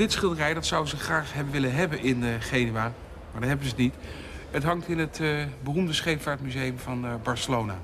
dit 0.00 0.12
schilderij 0.12 0.54
dat 0.54 0.66
zou 0.66 0.86
ze 0.86 0.96
graag 0.96 1.32
hebben 1.32 1.52
willen 1.52 1.74
hebben 1.74 2.02
in 2.02 2.22
uh, 2.22 2.28
Genua. 2.38 2.92
Maar 3.32 3.40
dat 3.40 3.48
hebben 3.48 3.68
ze 3.68 3.74
niet. 3.76 3.94
Het 4.50 4.62
hangt 4.62 4.88
in 4.88 4.98
het 4.98 5.18
uh, 5.20 5.44
beroemde 5.62 5.92
scheepvaartmuseum 5.92 6.78
van 6.78 7.04
uh, 7.04 7.14
Barcelona. 7.22 7.74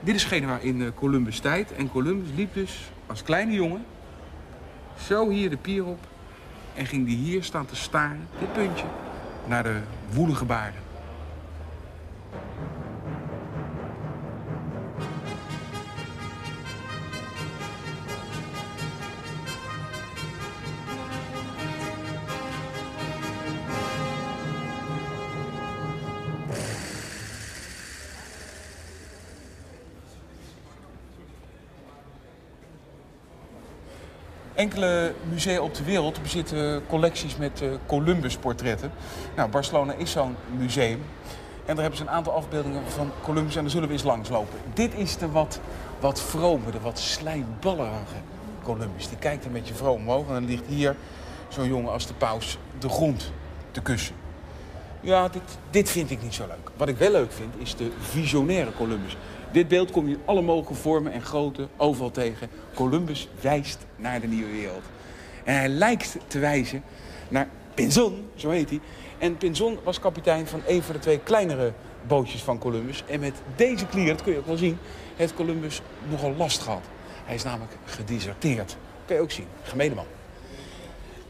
Dit 0.00 0.14
is 0.14 0.24
Genua 0.24 0.58
in 0.58 0.94
Columbus 0.94 1.38
tijd. 1.38 1.72
En 1.72 1.90
Columbus 1.90 2.28
liep 2.34 2.54
dus 2.54 2.90
als 3.06 3.22
kleine 3.22 3.52
jongen 3.52 3.84
zo 5.06 5.28
hier 5.28 5.50
de 5.50 5.56
pier 5.56 5.84
op. 5.84 6.06
En 6.74 6.86
ging 6.86 7.06
die 7.06 7.16
hier 7.16 7.44
staan 7.44 7.66
te 7.66 7.76
staren, 7.76 8.28
dit 8.38 8.52
puntje, 8.52 8.86
naar 9.46 9.62
de 9.62 9.80
woelige 10.10 10.44
baarden. 10.44 10.83
Enkele 34.64 35.14
musea 35.30 35.60
op 35.60 35.74
de 35.74 35.84
wereld 35.84 36.22
bezitten 36.22 36.82
collecties 36.86 37.36
met 37.36 37.60
uh, 37.62 37.72
Columbus-portretten. 37.86 38.92
Nou, 39.36 39.50
Barcelona 39.50 39.92
is 39.92 40.10
zo'n 40.10 40.36
museum. 40.58 41.02
En 41.64 41.74
daar 41.74 41.76
hebben 41.76 41.96
ze 41.96 42.02
een 42.02 42.10
aantal 42.10 42.32
afbeeldingen 42.32 42.82
van 42.86 43.10
Columbus 43.22 43.56
en 43.56 43.62
daar 43.62 43.70
zullen 43.70 43.88
we 43.88 43.94
eens 43.94 44.02
langslopen. 44.02 44.58
Dit 44.74 44.94
is 44.94 45.16
de 45.16 45.30
wat, 45.30 45.60
wat 46.00 46.20
vrome, 46.20 46.70
de 46.70 46.80
wat 46.80 46.98
slijmballerige 46.98 48.16
Columbus. 48.62 49.08
Die 49.08 49.18
kijkt 49.18 49.44
een 49.44 49.52
beetje 49.52 49.74
vroom 49.74 49.96
omhoog 49.96 50.26
en 50.26 50.32
dan 50.32 50.46
ligt 50.46 50.66
hier 50.66 50.96
zo'n 51.48 51.68
jongen 51.68 51.92
als 51.92 52.06
de 52.06 52.14
paus 52.14 52.58
de 52.78 52.88
grond 52.88 53.32
te 53.70 53.82
kussen. 53.82 54.14
Ja, 55.00 55.28
dit, 55.28 55.58
dit 55.70 55.90
vind 55.90 56.10
ik 56.10 56.22
niet 56.22 56.34
zo 56.34 56.46
leuk. 56.46 56.70
Wat 56.76 56.88
ik 56.88 56.96
wel 56.96 57.10
leuk 57.10 57.32
vind 57.32 57.54
is 57.58 57.76
de 57.76 57.90
visionaire 58.00 58.72
Columbus. 58.76 59.16
Dit 59.54 59.68
beeld 59.68 59.90
kom 59.90 60.08
je 60.08 60.14
in 60.14 60.22
alle 60.24 60.42
mogelijke 60.42 60.74
vormen 60.74 61.12
en 61.12 61.22
grootte 61.22 61.68
overal 61.76 62.10
tegen. 62.10 62.48
Columbus 62.74 63.28
wijst 63.40 63.78
naar 63.96 64.20
de 64.20 64.26
nieuwe 64.26 64.50
wereld. 64.50 64.82
En 65.44 65.54
hij 65.54 65.68
lijkt 65.68 66.16
te 66.26 66.38
wijzen 66.38 66.82
naar 67.28 67.48
Pinzon, 67.74 68.28
zo 68.34 68.50
heet 68.50 68.70
hij. 68.70 68.80
En 69.18 69.36
Pinzon 69.36 69.78
was 69.84 70.00
kapitein 70.00 70.46
van 70.46 70.62
een 70.66 70.82
van 70.82 70.94
de 70.94 71.00
twee 71.00 71.18
kleinere 71.18 71.72
bootjes 72.06 72.42
van 72.42 72.58
Columbus. 72.58 73.04
En 73.06 73.20
met 73.20 73.34
deze 73.56 73.86
klier, 73.86 74.06
dat 74.06 74.22
kun 74.22 74.32
je 74.32 74.38
ook 74.38 74.46
wel 74.46 74.56
zien, 74.56 74.78
heeft 75.16 75.34
Columbus 75.34 75.80
nogal 76.10 76.34
last 76.36 76.62
gehad. 76.62 76.84
Hij 77.24 77.34
is 77.34 77.42
namelijk 77.42 77.72
gedeserteerd. 77.84 78.76
Kun 79.04 79.16
je 79.16 79.22
ook 79.22 79.30
zien. 79.30 79.46
Gemene 79.62 79.94
man. 79.94 80.06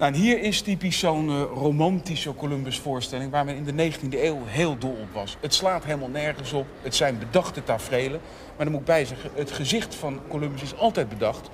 Nou, 0.04 0.16
hier 0.16 0.42
is 0.42 0.60
typisch 0.60 0.98
zo'n 0.98 1.28
uh, 1.28 1.42
romantische 1.42 2.34
Columbus-voorstelling... 2.34 3.30
waar 3.30 3.44
men 3.44 3.56
in 3.56 3.64
de 3.64 3.92
19e 3.92 4.22
eeuw 4.22 4.38
heel 4.44 4.78
dol 4.78 4.96
op 5.00 5.12
was. 5.12 5.36
Het 5.40 5.54
slaat 5.54 5.84
helemaal 5.84 6.08
nergens 6.08 6.52
op. 6.52 6.66
Het 6.82 6.94
zijn 6.94 7.18
bedachte 7.18 7.64
tafereelen. 7.64 8.20
Maar 8.56 8.64
dan 8.64 8.70
moet 8.70 8.80
ik 8.80 8.86
bij 8.86 9.04
zeggen, 9.04 9.30
het 9.34 9.50
gezicht 9.50 9.94
van 9.94 10.20
Columbus 10.28 10.62
is 10.62 10.76
altijd 10.76 11.08
bedacht. 11.08 11.50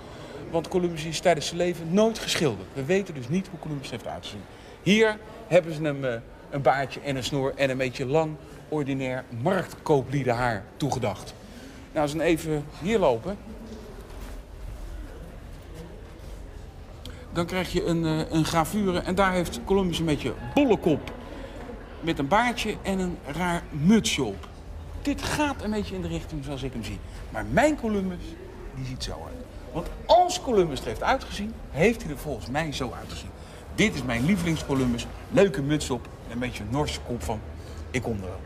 Want 0.50 0.69
Columbus 0.69 1.05
is 1.05 1.21
tijdens 1.21 1.47
zijn 1.47 1.59
leven 1.59 1.93
nooit 1.93 2.19
geschilderd. 2.19 2.69
We 2.72 2.84
weten 2.84 3.15
dus 3.15 3.28
niet 3.28 3.49
hoe 3.50 3.59
Columbus 3.59 3.91
heeft 3.91 4.06
uitgezien. 4.06 4.43
Hier 4.83 5.19
hebben 5.47 5.75
ze 5.75 5.83
hem 5.83 6.05
uh, 6.05 6.12
een 6.50 6.62
baardje 6.62 7.00
en 7.00 7.16
een 7.16 7.25
snor 7.25 7.53
en 7.56 7.71
een 7.71 7.77
beetje 7.77 8.06
lang, 8.06 8.34
ordinair 8.69 9.25
marktkoopliedenhaar 9.43 10.65
toegedacht. 10.77 11.34
Nou, 11.93 12.03
als 12.03 12.12
we 12.12 12.22
even 12.22 12.65
hier 12.83 12.99
lopen, 12.99 13.37
dan 17.33 17.47
krijg 17.47 17.73
je 17.73 17.85
een, 17.85 18.05
uh, 18.05 18.31
een 18.31 18.45
gravure. 18.45 18.99
En 18.99 19.15
daar 19.15 19.33
heeft 19.33 19.61
Columbus 19.65 19.99
een 19.99 20.05
beetje 20.05 20.35
bolle 20.55 20.79
kop. 20.79 21.13
Met 22.01 22.19
een 22.19 22.29
baardje 22.29 22.77
en 22.83 22.99
een 22.99 23.19
raar 23.27 23.63
mutsje 23.71 24.23
op. 24.23 24.49
Dit 25.03 25.23
gaat 25.23 25.63
een 25.63 25.71
beetje 25.71 25.95
in 25.95 26.03
de 26.03 26.09
richting 26.09 26.45
zoals 26.45 26.63
ik 26.63 26.73
hem 26.73 26.85
zie. 26.85 26.99
Maar 27.31 27.45
mijn 27.51 27.77
Columbus, 27.77 28.25
die 28.75 28.87
ziet 28.87 29.05
zo 29.05 29.11
uit. 29.11 29.45
Want 29.73 29.87
als 30.07 30.41
Columbus 30.41 30.81
er 30.81 30.87
heeft 30.87 31.03
uitgezien, 31.03 31.53
heeft 31.71 32.03
hij 32.03 32.11
er 32.11 32.19
volgens 32.19 32.49
mij 32.49 32.73
zo 32.73 32.93
uitgezien. 32.99 33.31
Dit 33.75 33.95
is 33.95 34.03
mijn 34.03 34.25
lievelings 34.25 34.67
Columbus. 34.67 35.07
Leuke 35.31 35.63
muts 35.63 35.91
op 35.91 36.09
en 36.27 36.33
een 36.33 36.39
beetje 36.39 36.63
een 36.63 36.71
Norse 36.71 37.01
kop 37.01 37.23
van... 37.23 37.41
Ik 37.91 38.03
kom 38.03 38.15
er 38.15 38.21
wel. 38.21 38.41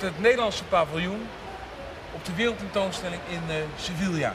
Het 0.00 0.20
Nederlandse 0.20 0.64
paviljoen 0.64 1.26
op 2.12 2.24
de 2.24 2.34
wereldtentoonstelling 2.34 3.20
in 3.28 3.42
uh, 3.48 3.54
Sevilla. 3.76 4.34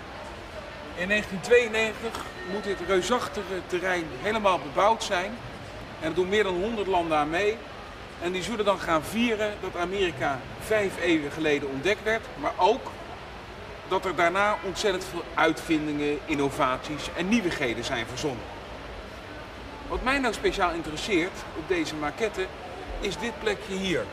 In 0.95 1.07
1992 1.07 2.25
moet 2.51 2.63
dit 2.63 2.77
reusachtige 2.87 3.61
terrein 3.67 4.05
helemaal 4.21 4.59
bebouwd 4.59 5.03
zijn. 5.03 5.31
En 5.99 6.07
er 6.07 6.13
doen 6.13 6.29
meer 6.29 6.43
dan 6.43 6.61
100 6.61 6.87
landen 6.87 7.17
aan 7.17 7.29
mee. 7.29 7.57
En 8.21 8.31
die 8.31 8.43
zullen 8.43 8.65
dan 8.65 8.79
gaan 8.79 9.03
vieren 9.03 9.53
dat 9.61 9.81
Amerika 9.81 10.39
vijf 10.59 11.01
eeuwen 11.01 11.31
geleden 11.31 11.69
ontdekt 11.69 12.03
werd. 12.03 12.25
Maar 12.39 12.53
ook 12.57 12.91
dat 13.87 14.05
er 14.05 14.15
daarna 14.15 14.57
ontzettend 14.65 15.05
veel 15.05 15.23
uitvindingen, 15.33 16.19
innovaties 16.25 17.09
en 17.17 17.27
nieuwigheden 17.27 17.83
zijn 17.83 18.05
verzonnen. 18.07 18.45
Wat 19.87 20.03
mij 20.03 20.19
nou 20.19 20.33
speciaal 20.33 20.71
interesseert 20.71 21.43
op 21.57 21.67
deze 21.67 21.95
maquette 21.95 22.45
is 22.99 23.17
dit 23.17 23.39
plekje 23.39 23.75
hier. 23.75 24.03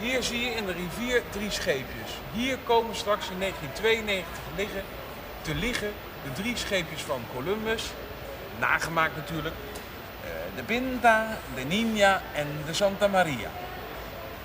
Hier 0.00 0.22
zie 0.22 0.40
je 0.40 0.50
in 0.50 0.66
de 0.66 0.72
rivier 0.72 1.22
drie 1.30 1.50
scheepjes. 1.50 2.10
Hier 2.32 2.58
komen 2.64 2.96
straks 2.96 3.30
in 3.30 3.38
1992 3.38 4.42
liggen, 4.56 4.82
te 5.42 5.54
liggen 5.54 5.92
de 6.24 6.42
drie 6.42 6.56
scheepjes 6.56 7.02
van 7.02 7.20
Columbus. 7.34 7.84
Nagemaakt 8.58 9.16
natuurlijk. 9.16 9.54
Eh, 10.24 10.30
de 10.56 10.62
Pinta, 10.62 11.38
de 11.54 11.62
Nina 11.62 12.22
en 12.34 12.46
de 12.66 12.74
Santa 12.74 13.08
Maria. 13.08 13.50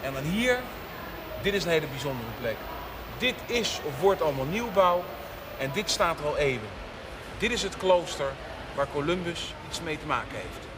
En 0.02 0.14
dan 0.14 0.24
hier, 0.24 0.60
dit 1.42 1.54
is 1.54 1.64
een 1.64 1.70
hele 1.70 1.88
bijzondere 1.88 2.30
plek. 2.40 2.58
Dit 3.18 3.36
is 3.46 3.80
of 3.84 4.00
wordt 4.00 4.22
allemaal 4.22 4.46
nieuwbouw 4.46 5.04
en 5.58 5.72
dit 5.74 5.90
staat 5.90 6.20
er 6.20 6.26
al 6.26 6.38
eeuwen. 6.38 6.70
Dit 7.38 7.52
is 7.52 7.64
het 7.64 7.78
klooster 7.78 8.32
waar 8.76 8.88
Columbus 8.94 9.54
iets 9.70 9.82
mee 9.82 10.00
te 10.00 10.06
maken 10.06 10.36
heeft. 10.36 10.73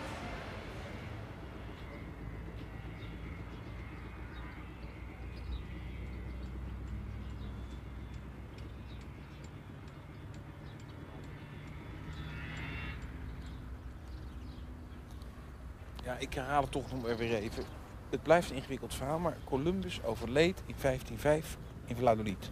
Ja, 16.05 16.15
ik 16.19 16.33
herhaal 16.33 16.61
het 16.61 16.71
toch 16.71 16.91
nog 16.91 17.17
weer 17.17 17.35
even. 17.35 17.63
Het 18.09 18.23
blijft 18.23 18.49
een 18.49 18.55
ingewikkeld 18.55 18.93
verhaal, 18.93 19.19
maar 19.19 19.37
Columbus 19.43 20.03
overleed 20.03 20.63
in 20.65 20.75
1505 20.81 21.57
in 21.85 21.95
Valladolid. 21.95 22.49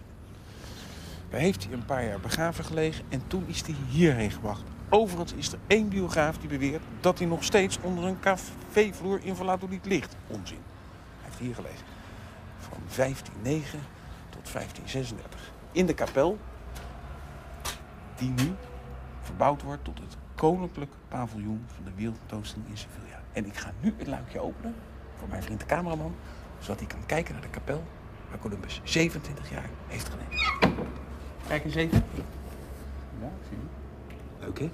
Daar 1.29 1.39
heeft 1.39 1.63
hij 1.63 1.73
een 1.73 1.85
paar 1.85 2.05
jaar 2.05 2.19
begraven 2.19 2.63
gelegen 2.63 3.05
en 3.09 3.27
toen 3.27 3.47
is 3.47 3.61
hij 3.65 3.75
hierheen 3.89 4.31
gebracht. 4.31 4.63
Overigens 4.89 5.33
is 5.33 5.51
er 5.51 5.59
één 5.67 5.89
biograaf 5.89 6.37
die 6.37 6.49
beweert 6.49 6.83
dat 6.99 7.17
hij 7.17 7.27
nog 7.27 7.43
steeds 7.43 7.79
onder 7.81 8.03
een 8.03 8.19
cafévloer 8.19 9.23
in 9.23 9.35
Valladolid 9.35 9.85
ligt. 9.85 10.15
Onzin. 10.27 10.61
Hij 11.17 11.29
heeft 11.29 11.39
hier 11.39 11.55
gelegen. 11.55 11.85
Van 12.57 12.77
1509 12.95 13.79
tot 14.29 14.51
1536. 14.53 15.51
In 15.71 15.85
de 15.85 15.93
kapel 15.93 16.37
die 18.15 18.29
nu 18.29 18.55
verbouwd 19.21 19.61
wordt 19.61 19.83
tot 19.83 19.99
het 19.99 20.17
koninklijk 20.35 20.91
paviljoen 21.07 21.65
van 21.75 21.83
de 21.83 21.91
wereldtentoonstelling 21.95 22.69
in 22.69 22.77
Sevilla. 22.77 23.22
En 23.33 23.45
ik 23.45 23.57
ga 23.57 23.71
nu 23.79 23.93
het 23.97 24.07
luikje 24.07 24.39
openen 24.39 24.75
voor 25.17 25.27
mijn 25.27 25.43
vriend 25.43 25.59
de 25.59 25.65
cameraman, 25.65 26.15
zodat 26.59 26.79
hij 26.79 26.87
kan 26.87 27.05
kijken 27.05 27.33
naar 27.33 27.41
de 27.41 27.49
kapel 27.49 27.83
waar 28.29 28.39
Columbus 28.39 28.81
27 28.83 29.49
jaar 29.49 29.69
heeft 29.87 30.09
geleefd. 30.09 30.67
Kijk 31.47 31.63
eens 31.63 31.75
even. 31.75 32.03
Ja, 33.21 33.29
zie 33.49 33.57
je. 33.57 34.45
Leuk 34.45 34.59
hè? 34.59 34.69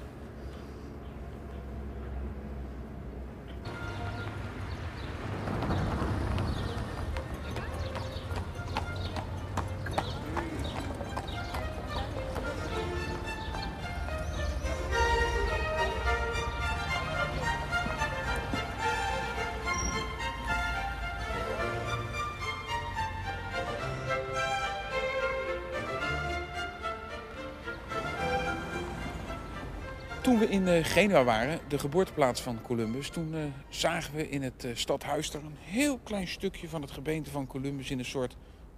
Toen 30.30 30.40
we 30.40 30.50
in 30.50 30.68
uh, 30.68 30.84
Genua 30.84 31.24
waren, 31.24 31.60
de 31.68 31.80
geboorteplaats 31.80 32.42
van 32.42 32.62
Columbus, 32.62 33.10
toen 33.10 33.34
uh, 33.34 33.40
zagen 33.70 34.16
we 34.16 34.30
in 34.30 34.42
het 34.42 34.66
uh, 34.66 34.72
stadhuis 34.74 35.32
daar 35.32 35.42
een 35.42 35.58
heel 35.60 36.00
klein 36.04 36.28
stukje 36.28 36.70
van 36.70 36.82
het 36.82 36.92
gebeente 36.92 37.30
van 37.30 37.48
Columbus 37.48 37.92
in 37.92 38.00
een 38.00 38.06
soort 38.06 38.36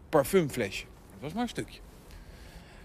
parfumflesje. 0.10 0.86
Dat 1.12 1.20
was 1.20 1.34
maar 1.34 1.42
een 1.42 1.50
stukje. 1.50 1.80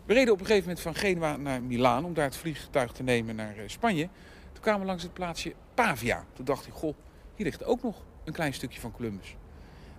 We 0.05 0.15
reden 0.15 0.33
op 0.33 0.41
een 0.41 0.47
gegeven 0.47 0.69
moment 0.69 0.85
van 0.85 0.95
Genua 0.95 1.37
naar 1.37 1.63
Milaan 1.63 2.05
om 2.05 2.15
daar 2.15 2.25
het 2.25 2.37
vliegtuig 2.37 2.93
te 2.93 3.03
nemen 3.03 3.37
naar 3.37 3.55
Spanje. 3.67 4.09
Toen 4.53 4.63
kwamen 4.63 4.81
we 4.81 4.87
langs 4.87 5.03
het 5.03 5.13
plaatsje 5.13 5.55
Pavia. 5.75 6.25
Toen 6.33 6.45
dacht 6.45 6.67
ik, 6.67 6.73
goh, 6.73 6.95
hier 7.35 7.47
ligt 7.47 7.65
ook 7.65 7.83
nog 7.83 8.05
een 8.25 8.33
klein 8.33 8.55
stukje 8.55 8.81
van 8.81 8.93
Columbus. 8.93 9.37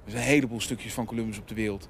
Er 0.06 0.12
zijn 0.12 0.24
een 0.24 0.30
heleboel 0.30 0.62
stukjes 0.62 0.94
van 0.94 1.06
Columbus 1.06 1.38
op 1.38 1.48
de 1.48 1.56
wereld. 1.56 1.90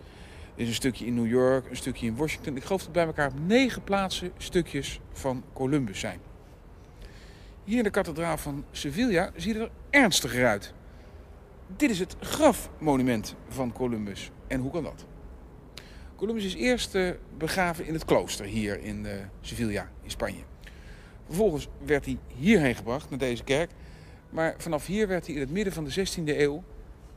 Er 0.56 0.62
is 0.62 0.68
een 0.68 0.74
stukje 0.74 1.06
in 1.06 1.14
New 1.14 1.28
York, 1.28 1.70
een 1.70 1.78
stukje 1.78 2.06
in 2.06 2.16
Washington. 2.16 2.56
Ik 2.56 2.64
geloof 2.64 2.84
dat 2.84 2.92
bij 2.92 3.06
elkaar 3.06 3.28
op 3.28 3.40
negen 3.40 3.84
plaatsen 3.84 4.32
stukjes 4.38 5.00
van 5.12 5.44
Columbus 5.54 6.00
zijn. 6.00 6.20
Hier 7.68 7.78
in 7.78 7.84
de 7.84 7.90
kathedraal 7.90 8.38
van 8.38 8.66
Sevilla 8.72 9.32
ziet 9.36 9.56
er 9.56 9.70
ernstiger 9.90 10.48
uit. 10.48 10.74
Dit 11.76 11.90
is 11.90 12.00
het 12.00 12.16
grafmonument 12.20 13.36
van 13.48 13.74
Columbus. 13.74 14.32
En 14.48 14.60
hoe 14.60 14.72
kan 14.72 14.84
dat? 14.84 15.06
Columbus 16.16 16.46
is 16.46 16.56
eerst 16.56 16.96
uh, 16.96 17.12
begraven 17.38 17.86
in 17.86 17.94
het 17.94 18.06
klooster 18.06 18.46
hier 18.46 18.80
in 18.80 19.06
uh, 19.06 19.12
Sevilla, 19.42 19.90
in 20.04 20.12
Spanje. 20.12 20.42
Vervolgens 21.26 21.68
werd 21.86 22.06
hij 22.06 22.18
hierheen 22.36 22.76
gebracht, 22.76 23.10
naar 23.10 23.20
deze 23.20 23.44
kerk. 23.44 23.72
Maar 24.30 24.56
vanaf 24.58 24.86
hier 24.86 25.08
werd 25.08 25.26
hij 25.26 25.36
in 25.36 25.42
het 25.42 25.52
midden 25.52 25.74
van 25.74 25.84
de 25.84 26.08
16e 26.08 26.24
eeuw 26.26 26.64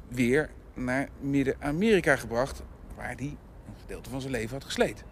weer 0.08 0.50
naar 0.74 1.08
Midden-Amerika 1.20 2.16
gebracht, 2.16 2.62
waar 2.96 3.14
hij 3.16 3.36
een 3.66 3.80
gedeelte 3.80 4.10
van 4.10 4.20
zijn 4.20 4.32
leven 4.32 4.52
had 4.52 4.64
gesleten. 4.64 5.06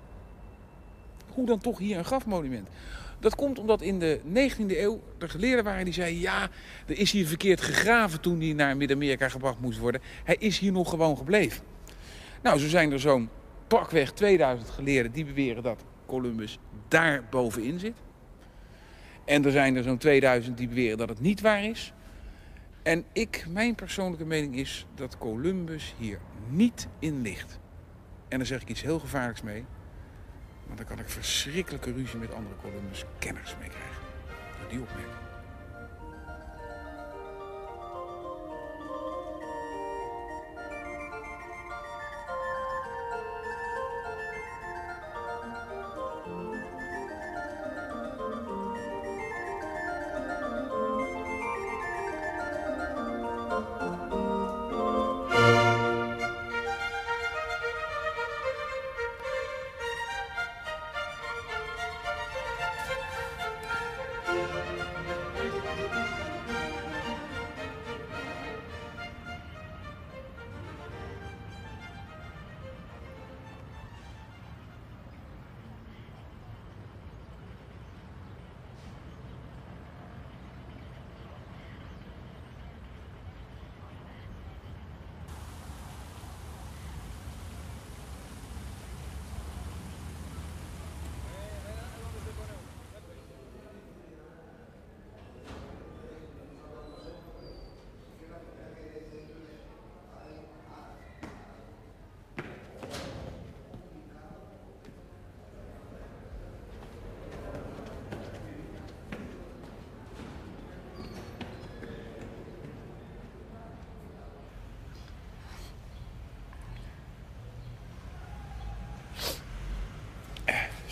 Hoe 1.34 1.46
dan 1.46 1.58
toch 1.58 1.78
hier 1.78 1.98
een 1.98 2.04
grafmonument? 2.04 2.68
Dat 3.20 3.34
komt 3.34 3.58
omdat 3.58 3.82
in 3.82 3.98
de 3.98 4.20
19e 4.34 4.76
eeuw 4.76 5.02
er 5.18 5.28
geleerden 5.28 5.64
waren 5.64 5.84
die 5.84 5.94
zeiden... 5.94 6.20
ja, 6.20 6.48
er 6.86 6.98
is 6.98 7.10
hier 7.10 7.26
verkeerd 7.26 7.60
gegraven 7.60 8.20
toen 8.20 8.40
hij 8.40 8.52
naar 8.52 8.76
Midden-Amerika 8.76 9.28
gebracht 9.28 9.60
moest 9.60 9.78
worden. 9.78 10.00
Hij 10.24 10.36
is 10.38 10.58
hier 10.58 10.72
nog 10.72 10.90
gewoon 10.90 11.16
gebleven. 11.16 11.62
Nou, 12.42 12.58
zo 12.58 12.68
zijn 12.68 12.92
er 12.92 13.00
zo'n 13.00 13.28
pakweg 13.66 14.12
2000 14.12 14.70
geleerden 14.70 15.12
die 15.12 15.24
beweren 15.24 15.62
dat 15.62 15.84
Columbus 16.06 16.58
daar 16.88 17.24
bovenin 17.30 17.78
zit. 17.78 17.96
En 19.24 19.44
er 19.44 19.50
zijn 19.50 19.76
er 19.76 19.82
zo'n 19.82 19.98
2000 19.98 20.56
die 20.56 20.68
beweren 20.68 20.98
dat 20.98 21.08
het 21.08 21.20
niet 21.20 21.40
waar 21.40 21.64
is. 21.64 21.92
En 22.82 23.04
ik, 23.12 23.46
mijn 23.48 23.74
persoonlijke 23.74 24.24
mening 24.24 24.56
is 24.56 24.86
dat 24.94 25.18
Columbus 25.18 25.94
hier 25.98 26.18
niet 26.48 26.88
in 26.98 27.22
ligt. 27.22 27.58
En 28.28 28.38
daar 28.38 28.46
zeg 28.46 28.62
ik 28.62 28.68
iets 28.68 28.82
heel 28.82 28.98
gevaarlijks 28.98 29.42
mee. 29.42 29.64
Want 30.68 30.78
dan 30.78 30.88
kan 30.88 30.98
ik 30.98 31.08
verschrikkelijke 31.08 31.92
ruzie 31.92 32.18
met 32.18 32.34
andere 32.34 32.54
Columbus-kenners 32.62 33.56
mee 33.60 33.68
krijgen. 33.68 34.02
Die 34.68 34.80
opmerking. 34.80 35.27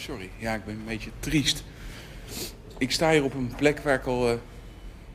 Sorry, 0.07 0.31
ja, 0.39 0.55
ik 0.55 0.65
ben 0.65 0.75
een 0.75 0.85
beetje 0.85 1.11
triest. 1.21 1.65
Ik 2.79 2.91
sta 2.91 3.11
hier 3.11 3.25
op 3.25 3.35
een 3.35 3.53
plek 3.57 3.79
waar 3.79 3.95
ik 3.95 4.07
al 4.07 4.33
uh, 4.33 4.39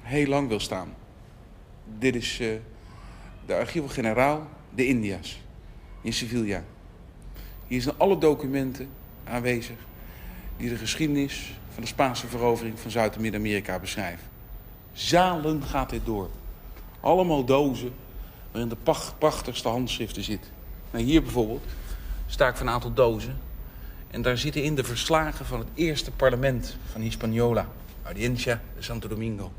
heel 0.01 0.27
lang 0.27 0.47
wil 0.47 0.59
staan. 0.59 0.93
Dit 1.99 2.15
is 2.15 2.39
uh, 2.39 2.55
de 3.45 3.55
Archivo-Generaal 3.55 4.47
de 4.75 4.87
India's 4.87 5.41
in 6.01 6.13
Sevilla. 6.13 6.63
Hier 7.67 7.81
zijn 7.81 7.95
alle 7.97 8.17
documenten 8.17 8.89
aanwezig 9.23 9.75
die 10.57 10.69
de 10.69 10.75
geschiedenis 10.75 11.53
van 11.73 11.81
de 11.81 11.89
Spaanse 11.89 12.27
verovering 12.27 12.79
van 12.79 12.91
Zuid- 12.91 13.15
en 13.15 13.21
Midden-Amerika 13.21 13.79
beschrijven. 13.79 14.27
Zalen 14.93 15.63
gaat 15.63 15.89
dit 15.89 16.05
door. 16.05 16.29
Allemaal 16.99 17.45
dozen 17.45 17.93
waarin 18.51 18.69
de 18.69 19.01
prachtigste 19.17 19.67
handschriften 19.67 20.23
zitten. 20.23 20.51
Nou, 20.91 21.03
hier 21.03 21.21
bijvoorbeeld 21.21 21.65
sta 22.25 22.47
ik 22.47 22.55
van 22.55 22.67
een 22.67 22.73
aantal 22.73 22.93
dozen 22.93 23.49
en 24.11 24.21
daar 24.21 24.37
zitten 24.37 24.63
in 24.63 24.75
de 24.75 24.83
verslagen 24.83 25.45
van 25.45 25.59
het 25.59 25.67
eerste 25.73 26.11
parlement 26.11 26.77
van 26.91 27.01
Hispaniola. 27.01 27.67
Audiencia 28.03 28.61
de 28.75 28.81
Santo 28.81 29.07
Domingo. 29.07 29.51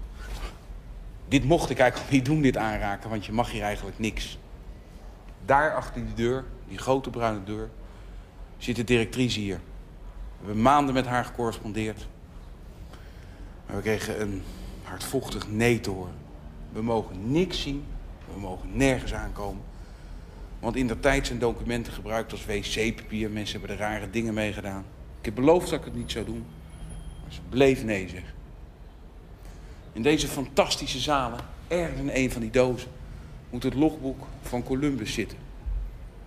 Dit 1.28 1.44
mocht 1.44 1.70
ik 1.70 1.78
eigenlijk 1.78 2.10
niet 2.10 2.24
doen, 2.24 2.42
dit 2.42 2.56
aanraken, 2.56 3.10
want 3.10 3.26
je 3.26 3.32
mag 3.32 3.50
hier 3.50 3.62
eigenlijk 3.62 3.98
niks. 3.98 4.38
Daar 5.44 5.74
achter 5.74 6.04
die 6.04 6.14
deur, 6.14 6.44
die 6.68 6.78
grote 6.78 7.10
bruine 7.10 7.44
deur, 7.44 7.68
zit 8.58 8.76
de 8.76 8.84
directrice 8.84 9.40
hier. 9.40 9.60
We 10.40 10.46
hebben 10.46 10.62
maanden 10.62 10.94
met 10.94 11.06
haar 11.06 11.24
gecorrespondeerd. 11.24 12.06
Maar 13.66 13.76
we 13.76 13.82
kregen 13.82 14.20
een 14.20 14.42
hardvochtig 14.82 15.48
nee 15.48 15.80
te 15.80 15.90
horen. 15.90 16.14
We 16.72 16.82
mogen 16.82 17.32
niks 17.32 17.62
zien, 17.62 17.84
we 18.34 18.40
mogen 18.40 18.68
nergens 18.72 19.14
aankomen. 19.14 19.62
Want 20.62 20.76
in 20.76 20.86
der 20.86 21.00
tijd 21.00 21.26
zijn 21.26 21.38
documenten 21.38 21.92
gebruikt 21.92 22.32
als 22.32 22.44
wc-papier. 22.46 23.30
Mensen 23.30 23.58
hebben 23.58 23.78
er 23.78 23.82
rare 23.82 24.10
dingen 24.10 24.34
mee 24.34 24.52
gedaan. 24.52 24.84
Ik 25.18 25.24
heb 25.24 25.34
beloofd 25.34 25.70
dat 25.70 25.78
ik 25.78 25.84
het 25.84 25.94
niet 25.94 26.10
zou 26.10 26.24
doen. 26.24 26.44
Maar 27.22 27.32
ze 27.32 27.40
bleef 27.48 27.84
nee 27.84 28.08
zeggen. 28.08 28.32
In 29.92 30.02
deze 30.02 30.28
fantastische 30.28 30.98
zalen, 30.98 31.38
ergens 31.68 32.00
in 32.00 32.10
een 32.12 32.30
van 32.30 32.40
die 32.40 32.50
dozen, 32.50 32.90
moet 33.50 33.62
het 33.62 33.74
logboek 33.74 34.26
van 34.42 34.62
Columbus 34.62 35.12
zitten. 35.12 35.38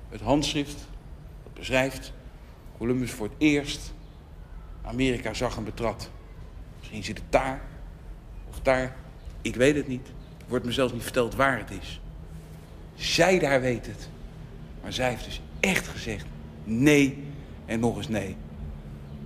Het 0.09 0.21
handschrift 0.21 0.87
dat 1.43 1.53
beschrijft 1.53 2.13
Columbus 2.77 3.11
voor 3.11 3.27
het 3.27 3.35
eerst 3.37 3.93
Amerika 4.81 5.33
zag 5.33 5.57
en 5.57 5.63
betrad. 5.63 6.09
Misschien 6.79 7.03
zit 7.03 7.17
het 7.17 7.31
daar 7.31 7.61
of 8.49 8.59
daar. 8.59 8.95
Ik 9.41 9.55
weet 9.55 9.75
het 9.75 9.87
niet. 9.87 10.07
Er 10.37 10.45
wordt 10.47 10.65
me 10.65 10.71
zelfs 10.71 10.93
niet 10.93 11.03
verteld 11.03 11.35
waar 11.35 11.57
het 11.57 11.71
is. 11.81 12.01
Zij 12.95 13.39
daar 13.39 13.61
weet 13.61 13.85
het. 13.85 14.09
Maar 14.85 14.93
zij 14.93 15.09
heeft 15.09 15.25
dus 15.25 15.41
echt 15.59 15.87
gezegd 15.87 16.25
nee 16.63 17.23
en 17.65 17.79
nog 17.79 17.97
eens 17.97 18.07
nee. 18.07 18.35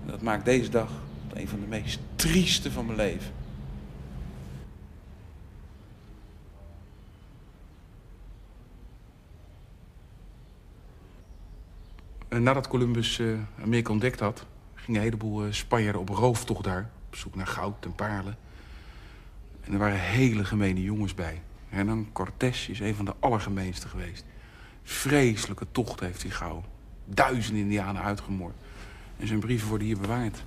En 0.01 0.11
dat 0.11 0.21
maakt 0.21 0.45
deze 0.45 0.69
dag 0.69 0.91
een 1.33 1.47
van 1.47 1.59
de 1.59 1.65
meest 1.65 1.99
trieste 2.15 2.71
van 2.71 2.85
mijn 2.85 2.97
leven. 2.97 3.31
En 12.27 12.43
nadat 12.43 12.67
Columbus 12.67 13.19
uh, 13.19 13.39
Amerika 13.61 13.91
ontdekt 13.91 14.19
had, 14.19 14.45
gingen 14.75 14.99
een 14.99 15.05
heleboel 15.05 15.45
uh, 15.45 15.53
Spanjaarden 15.53 16.01
op 16.01 16.09
rooftocht 16.09 16.63
daar. 16.63 16.89
Op 17.07 17.15
zoek 17.15 17.35
naar 17.35 17.47
goud 17.47 17.85
en 17.85 17.95
paarlen. 17.95 18.37
En 19.61 19.73
er 19.73 19.79
waren 19.79 19.99
hele 19.99 20.45
gemene 20.45 20.83
jongens 20.83 21.13
bij. 21.13 21.41
Dan 21.69 22.09
Cortés 22.11 22.69
is 22.69 22.79
een 22.79 22.95
van 22.95 23.05
de 23.05 23.15
allergemeenste 23.19 23.87
geweest. 23.87 24.25
Vreselijke 24.89 25.65
tocht 25.71 25.99
heeft 25.99 26.21
hij 26.21 26.31
gehouden. 26.31 26.69
Duizenden 27.05 27.61
indianen 27.61 28.01
uitgemoord. 28.01 28.55
En 29.17 29.27
zijn 29.27 29.39
brieven 29.39 29.67
worden 29.67 29.87
hier 29.87 29.99
bewaard. 29.99 30.43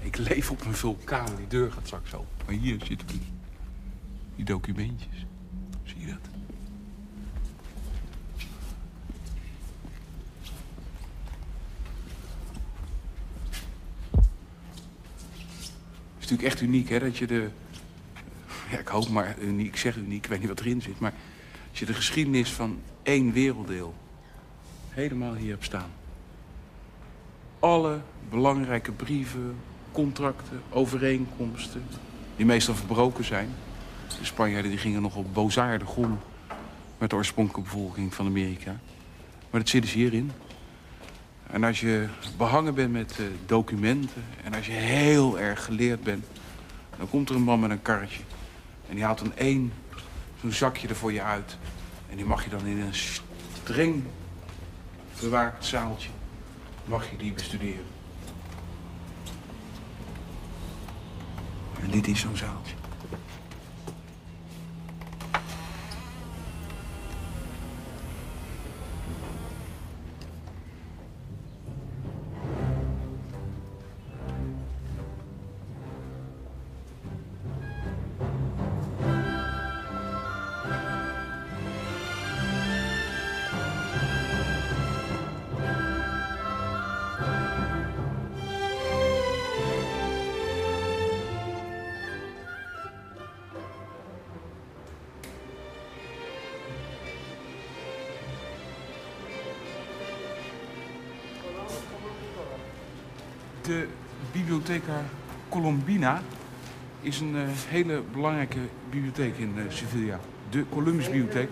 Ik 0.00 0.16
leef 0.16 0.50
op 0.50 0.64
een 0.64 0.74
vulkaan. 0.74 1.36
Die 1.36 1.46
deur 1.46 1.72
gaat 1.72 1.86
straks 1.86 2.14
open. 2.14 2.46
Maar 2.46 2.54
hier 2.54 2.78
zitten 2.84 3.06
dus 3.06 3.16
die 4.36 4.44
documentjes. 4.44 5.26
Zie 5.82 6.00
je 6.00 6.06
dat? 6.06 6.18
Het 16.14 16.18
is 16.18 16.30
natuurlijk 16.30 16.42
echt 16.42 16.60
uniek, 16.60 16.88
hè? 16.88 16.98
Dat 16.98 17.16
je 17.16 17.26
de... 17.26 17.50
Ja, 18.70 18.78
ik 18.78 18.88
hoop 18.88 19.08
maar 19.08 19.38
uniek. 19.38 19.66
Ik 19.66 19.76
zeg 19.76 19.96
uniek, 19.96 20.24
ik 20.24 20.30
weet 20.30 20.38
niet 20.38 20.48
wat 20.48 20.60
erin 20.60 20.82
zit. 20.82 21.00
Maar 21.00 21.12
je 21.78 21.86
de 21.86 21.94
geschiedenis 21.94 22.52
van 22.52 22.80
één 23.02 23.32
werelddeel 23.32 23.94
helemaal 24.88 25.34
hier 25.34 25.50
hebt 25.50 25.64
staan. 25.64 25.90
Alle 27.58 28.00
belangrijke 28.30 28.92
brieven, 28.92 29.56
contracten, 29.92 30.62
overeenkomsten... 30.70 31.82
die 32.36 32.46
meestal 32.46 32.74
verbroken 32.74 33.24
zijn. 33.24 33.48
De 34.18 34.24
Spanjaarden 34.24 34.70
die 34.70 34.80
gingen 34.80 35.02
nog 35.02 35.16
op 35.16 35.34
bozaarde 35.34 35.86
grond... 35.86 36.20
met 36.98 37.10
de 37.10 37.16
oorspronkelijke 37.16 37.70
bevolking 37.70 38.14
van 38.14 38.26
Amerika. 38.26 38.76
Maar 39.50 39.60
dat 39.60 39.68
zit 39.68 39.82
dus 39.82 39.92
hierin. 39.92 40.30
En 41.46 41.64
als 41.64 41.80
je 41.80 42.08
behangen 42.36 42.74
bent 42.74 42.92
met 42.92 43.16
eh, 43.18 43.24
documenten... 43.46 44.24
en 44.44 44.54
als 44.54 44.66
je 44.66 44.72
heel 44.72 45.38
erg 45.38 45.64
geleerd 45.64 46.02
bent... 46.02 46.24
dan 46.98 47.10
komt 47.10 47.28
er 47.28 47.34
een 47.34 47.42
man 47.42 47.60
met 47.60 47.70
een 47.70 47.82
karretje. 47.82 48.22
En 48.88 48.94
die 48.94 49.04
haalt 49.04 49.18
dan 49.18 49.36
één 49.36 49.72
zo'n 50.40 50.52
zakje 50.52 50.88
er 50.88 50.96
voor 50.96 51.12
je 51.12 51.22
uit. 51.22 51.56
En 52.10 52.16
die 52.16 52.24
mag 52.24 52.44
je 52.44 52.50
dan 52.50 52.66
in 52.66 52.80
een 52.80 52.94
streng 52.94 54.04
bewaakt 55.20 55.64
zaaltje... 55.64 56.08
mag 56.84 57.10
je 57.10 57.16
die 57.16 57.32
bestuderen. 57.32 57.86
En 61.82 61.90
dit 61.90 62.06
is 62.08 62.20
zo'n 62.20 62.36
zaaltje. 62.36 62.79
De 103.70 103.86
Bibliotheca 104.32 105.02
Colombina 105.48 106.22
is 107.00 107.20
een 107.20 107.36
eh, 107.36 107.42
hele 107.68 108.02
belangrijke 108.12 108.58
bibliotheek 108.90 109.36
in 109.36 109.54
eh, 109.56 109.62
Sevilla. 109.68 110.18
De 110.50 110.64
Columbusbibliotheek. 110.70 111.48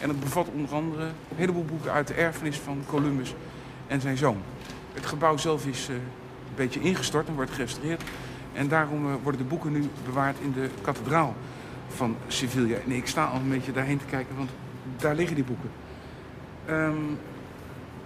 En 0.00 0.08
het 0.08 0.20
bevat 0.20 0.48
onder 0.48 0.74
andere 0.74 1.04
een 1.04 1.36
heleboel 1.36 1.64
boeken 1.64 1.92
uit 1.92 2.06
de 2.06 2.14
erfenis 2.14 2.56
van 2.56 2.82
Columbus 2.86 3.34
en 3.86 4.00
zijn 4.00 4.16
zoon. 4.16 4.42
Het 4.92 5.06
gebouw 5.06 5.36
zelf 5.36 5.66
is 5.66 5.88
eh, 5.88 5.94
een 5.94 6.02
beetje 6.56 6.80
ingestort 6.80 7.28
en 7.28 7.34
wordt 7.34 7.50
gerestaureerd. 7.50 8.02
En 8.52 8.68
daarom 8.68 9.18
worden 9.22 9.40
de 9.40 9.46
boeken 9.46 9.72
nu 9.72 9.88
bewaard 10.04 10.36
in 10.40 10.52
de 10.52 10.68
kathedraal 10.82 11.34
van 11.88 12.16
Sevilla. 12.26 12.76
En 12.84 12.90
ik 12.90 13.06
sta 13.06 13.24
al 13.24 13.40
een 13.40 13.48
beetje 13.48 13.72
daarheen 13.72 13.98
te 13.98 14.04
kijken, 14.04 14.36
want 14.36 14.50
daar 14.96 15.14
liggen 15.14 15.34
die 15.34 15.44
boeken. 15.44 15.70
Ehm, 16.66 16.94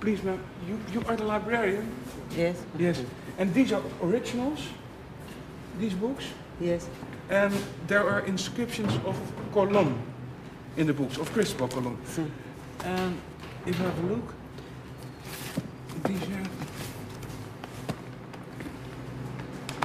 please, 0.04 0.22
ma'am, 0.22 0.38
you, 0.68 0.78
you 0.92 1.02
are 1.08 1.16
the 1.16 1.24
librarian? 1.24 1.88
Yes. 2.36 2.62
Yes. 2.78 3.02
And 3.38 3.54
these 3.54 3.72
are 3.72 3.82
originals, 4.02 4.60
these 5.78 5.94
books. 5.94 6.26
Yes. 6.60 6.88
And 7.30 7.54
there 7.86 8.06
are 8.06 8.20
inscriptions 8.26 8.92
of 9.06 9.16
Colon 9.52 9.98
in 10.76 10.86
the 10.86 10.92
books, 10.92 11.16
of 11.16 11.32
Cristobal 11.32 11.68
Colon. 11.68 11.96
Sí. 12.04 12.30
And 12.84 13.18
if 13.66 13.78
you 13.78 13.84
have 13.84 14.04
a 14.04 14.06
look, 14.06 14.34
these 16.04 16.22
are... 16.22 16.44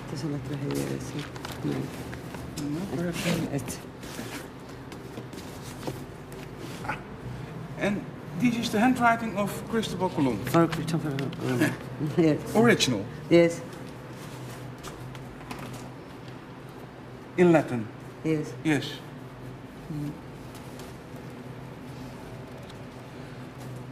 Estas 0.03 0.19
son 0.19 0.31
las 0.33 0.41
tragedias 0.41 0.89
de 0.89 0.99
sí. 0.99 1.23
No, 2.61 2.81
this 8.39 8.55
is 8.57 8.69
the 8.71 8.79
handwriting 8.79 9.37
of 9.37 9.49
Cristobal 9.69 10.09
Colon. 10.09 10.37
For 10.45 10.67
Christopher 10.67 11.11
Columbus. 11.39 11.71
Yes. 12.17 12.39
Original, 12.55 13.05
Yes. 13.29 13.61
in 17.37 17.51
Latin. 17.51 17.87
Yes. 18.23 18.53
Yes. 18.63 18.85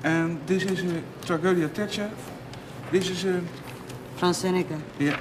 And 0.03 0.39
this 0.47 0.63
is 0.63 0.79
a 0.83 1.01
Tragedia 1.25 1.69
Tertia. 1.69 2.09
This 2.91 3.09
is 3.09 3.25
a, 3.25 3.41
From 4.17 4.33
Seneca. 4.33 4.79
yeah, 4.99 5.19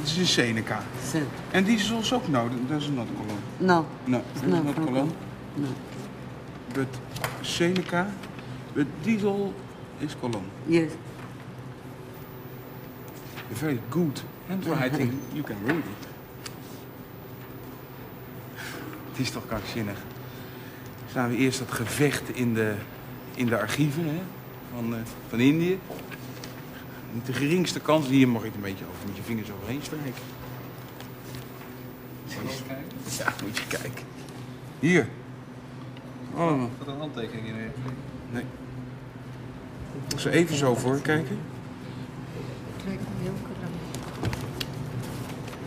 this 0.00 0.18
is 0.18 0.30
Seneca. 0.30 0.82
Sí. 1.00 1.22
And 1.52 1.66
this 1.66 1.82
is 1.84 1.92
also, 1.92 2.20
no, 2.28 2.48
that's 2.68 2.88
not 2.88 3.06
Colon. 3.08 3.42
No. 3.60 3.86
No, 4.06 4.22
not 4.46 4.76
Colon. 4.76 5.12
No. 5.56 5.68
But 6.74 6.88
Seneca, 7.42 8.10
this 9.02 9.24
all 9.24 9.52
is 9.98 10.16
Colon. 10.20 10.44
Yes. 10.66 10.92
A 13.50 13.54
very 13.54 13.80
good 13.90 14.20
handwriting. 14.48 15.20
you 15.34 15.42
can 15.42 15.56
read 15.64 15.76
it. 15.76 16.08
Het 19.10 19.20
is 19.20 19.30
toch 19.30 19.46
krankzinnig. 19.46 19.98
Staan 21.08 21.30
we 21.30 21.36
eerst 21.36 21.58
dat 21.58 21.72
gevecht 21.72 22.36
in 22.36 22.54
de, 22.54 22.74
in 23.34 23.46
de 23.46 23.58
archieven 23.58 24.04
hè, 24.04 24.20
van, 24.74 24.94
eh, 24.94 25.00
van 25.28 25.40
Indië. 25.40 25.78
Niet 27.12 27.26
de 27.26 27.32
geringste 27.32 27.80
kans. 27.80 28.08
Hier 28.08 28.28
mag 28.28 28.44
ik 28.44 28.54
een 28.54 28.60
beetje 28.60 28.84
over 28.84 29.06
met 29.06 29.16
je 29.16 29.22
vingers 29.22 29.50
overheen 29.50 29.82
strijken. 29.82 30.22
Ja, 33.18 33.32
moet 33.42 33.56
je 33.56 33.66
kijken. 33.66 34.04
Hier. 34.80 35.08
Allemaal. 36.36 36.70
Wat 36.78 36.86
een 36.86 36.98
handtekening 36.98 37.46
in. 37.46 37.56
Nee. 38.30 38.44
Als 40.14 40.24
we 40.24 40.30
even 40.30 40.56
zo 40.56 40.74
voor 40.74 40.98
kijken. 41.00 41.38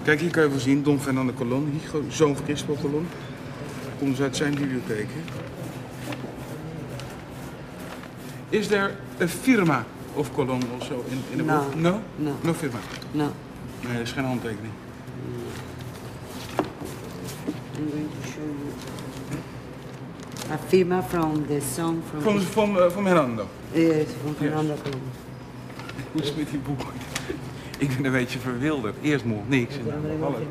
Kijk, 0.04 0.20
hier 0.20 0.32
kan 0.32 0.44
je 0.44 0.50
wel 0.50 0.60
zien, 0.60 0.84
Don 0.84 1.00
Fernando 1.00 1.34
Colon, 1.34 1.70
hier, 1.72 1.89
gewoon 1.89 2.12
zoon 2.12 2.36
van 2.36 2.46
Crispo 2.46 2.77
Colon. 2.82 3.08
Komt 4.00 4.10
dus 4.12 4.22
uit 4.22 4.36
zijn 4.36 4.56
bibliotheek. 4.56 5.08
hè. 5.10 5.20
Is 8.58 8.68
there 8.68 8.92
a 9.22 9.27
firma 9.27 9.86
of 10.13 10.34
Colon 10.34 10.62
also 10.80 11.04
in, 11.10 11.18
in 11.32 11.38
the 11.38 11.44
No. 11.44 11.60
book? 11.60 11.75
No? 11.75 12.01
No. 12.15 12.32
No 12.42 12.54
firma. 12.54 12.77
No. 13.12 13.32
Nee, 13.82 13.94
dat 13.94 14.01
is 14.01 14.12
geen 14.12 14.25
handtekening. 14.25 14.74
I'm 17.77 17.89
going 17.92 18.10
to 18.22 18.27
show 18.27 18.44
you. 18.44 18.95
A 20.52 20.58
firma 20.68 21.02
from 21.04 21.46
the 21.48 21.60
song 21.74 22.04
from. 22.10 22.22
Van, 22.22 22.42
van, 22.42 22.80
eh, 22.80 22.92
van 22.92 23.06
Hernando. 23.06 23.48
Yes, 23.72 24.08
from. 24.22 24.36
Hoe 26.12 26.22
is 26.22 26.28
het 26.28 26.38
met 26.38 26.50
die 26.50 26.60
boeken? 26.60 26.88
Ik 27.78 27.96
ben 27.96 28.06
een 28.06 28.12
beetje 28.12 28.40
verwilderd. 28.40 28.96
Eerst 29.02 29.25
mocht 29.25 29.50
niks. 29.50 29.75
en 29.78 29.84
¿Dónde 29.84 30.08
dan 30.20 30.28
alles. 30.28 30.42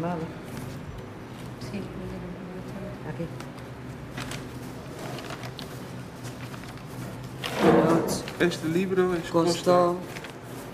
Notes. 7.95 8.23
Este 8.39 8.69
libro 8.69 9.13
es 9.15 9.31
Costó 9.31 9.97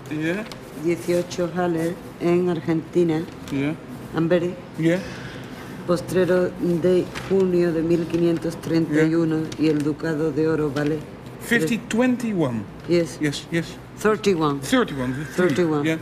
Ja, 0.09 0.43
18 0.83 1.49
haller 1.55 1.93
en 2.19 2.49
Argentina, 2.49 3.21
ja, 3.51 3.73
Amberes, 4.13 4.53
ja. 4.75 4.97
Postrero 5.81 6.49
de 6.59 7.05
junio 7.29 7.71
de 7.73 7.81
1531 7.81 9.43
y 9.59 9.67
el 9.67 9.79
ducado 9.79 10.31
de 10.31 10.47
oro 10.47 10.71
vale. 10.71 10.99
5021. 11.47 12.63
Yes, 12.87 13.19
Yes, 13.19 13.47
yes. 13.51 13.65
31. 14.01 14.59
31. 14.61 15.15
31. 15.35 15.83
Ja. 15.83 15.97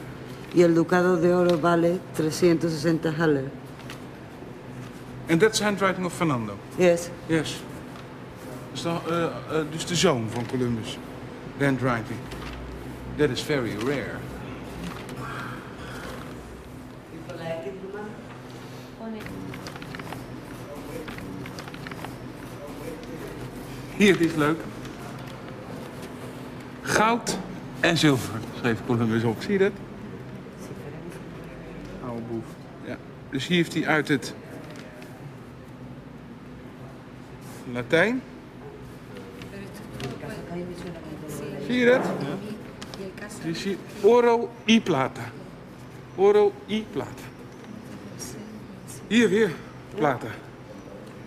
Y 0.54 0.62
el 0.64 0.74
ducado 0.74 1.18
de 1.18 1.34
oro 1.34 1.58
vale 1.60 2.00
360 2.16 3.12
haller. 3.12 3.50
And 5.30 5.40
that's 5.40 5.60
handwriting 5.60 6.06
of 6.06 6.14
Fernando. 6.14 6.56
Yes, 6.78 7.10
Yes. 7.30 7.58
Eh, 8.86 8.90
eh, 8.90 9.66
dus 9.72 9.86
de 9.86 9.96
zoon 9.96 10.28
van 10.34 10.46
Columbus. 10.46 10.98
Handwriting. 11.60 12.18
That 13.18 13.30
is 13.30 13.42
very 13.42 13.76
rare. 13.86 14.18
Hier, 24.00 24.18
dit 24.18 24.30
is 24.30 24.36
leuk. 24.36 24.60
Goud 26.82 27.38
en 27.80 27.98
zilver, 27.98 28.40
schreef 28.58 28.80
Columbus 28.86 29.24
op. 29.24 29.42
Zie 29.42 29.52
je 29.52 29.58
dat? 29.58 29.72
Oude 32.06 32.22
boef. 32.32 32.44
Ja. 32.86 32.98
Dus 33.30 33.48
hier 33.48 33.58
heeft 33.58 33.74
hij 33.74 33.88
uit 33.88 34.08
het 34.08 34.34
Latijn. 37.74 38.22
Zie 41.68 41.76
je 41.76 41.86
dat? 41.86 42.06
Dus 43.44 43.64
hier 43.64 43.78
oro 44.02 44.50
y 44.66 44.82
plata. 44.82 45.32
Oro 46.16 46.54
y 46.66 46.86
plata. 46.92 47.24
Hier 49.08 49.30
weer 49.30 49.52
plata. 49.96 50.28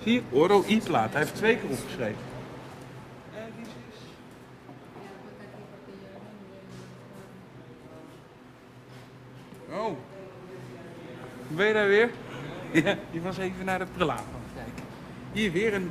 Zie 0.02 0.12
je? 0.12 0.22
Oro 0.30 0.64
y 0.66 0.80
plata. 0.80 1.10
Hij 1.10 1.20
heeft 1.20 1.34
twee 1.34 1.56
keer 1.56 1.70
opgeschreven. 1.70 2.30
Oh. 9.72 9.96
Ben 11.48 11.66
je 11.66 11.72
daar 11.72 11.88
weer? 11.88 12.10
Ja, 12.84 12.98
je 13.10 13.20
was 13.20 13.38
even 13.38 13.64
naar 13.64 13.78
het 13.78 13.92
prelaat 13.92 14.18
aan 14.18 14.42
het 14.44 14.64
kijken. 14.64 14.84
Hier 15.32 15.52
weer 15.52 15.74
een. 15.74 15.90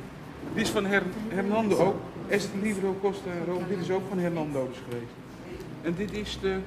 Dit 0.54 0.64
is 0.64 0.70
van 0.70 0.84
Her 0.84 1.02
Hernando 1.28 1.76
ook. 1.76 2.00
Este 2.28 2.58
Libro 2.62 2.96
Costa 3.00 3.30
Rome. 3.46 3.66
Dit 3.68 3.78
is 3.78 3.90
ook 3.90 4.02
van 4.08 4.18
Hernando 4.18 4.68
dus 4.68 4.78
geweest. 4.88 5.12
En 5.82 5.94
dit 5.94 6.12
is 6.12 6.38
de. 6.40 6.58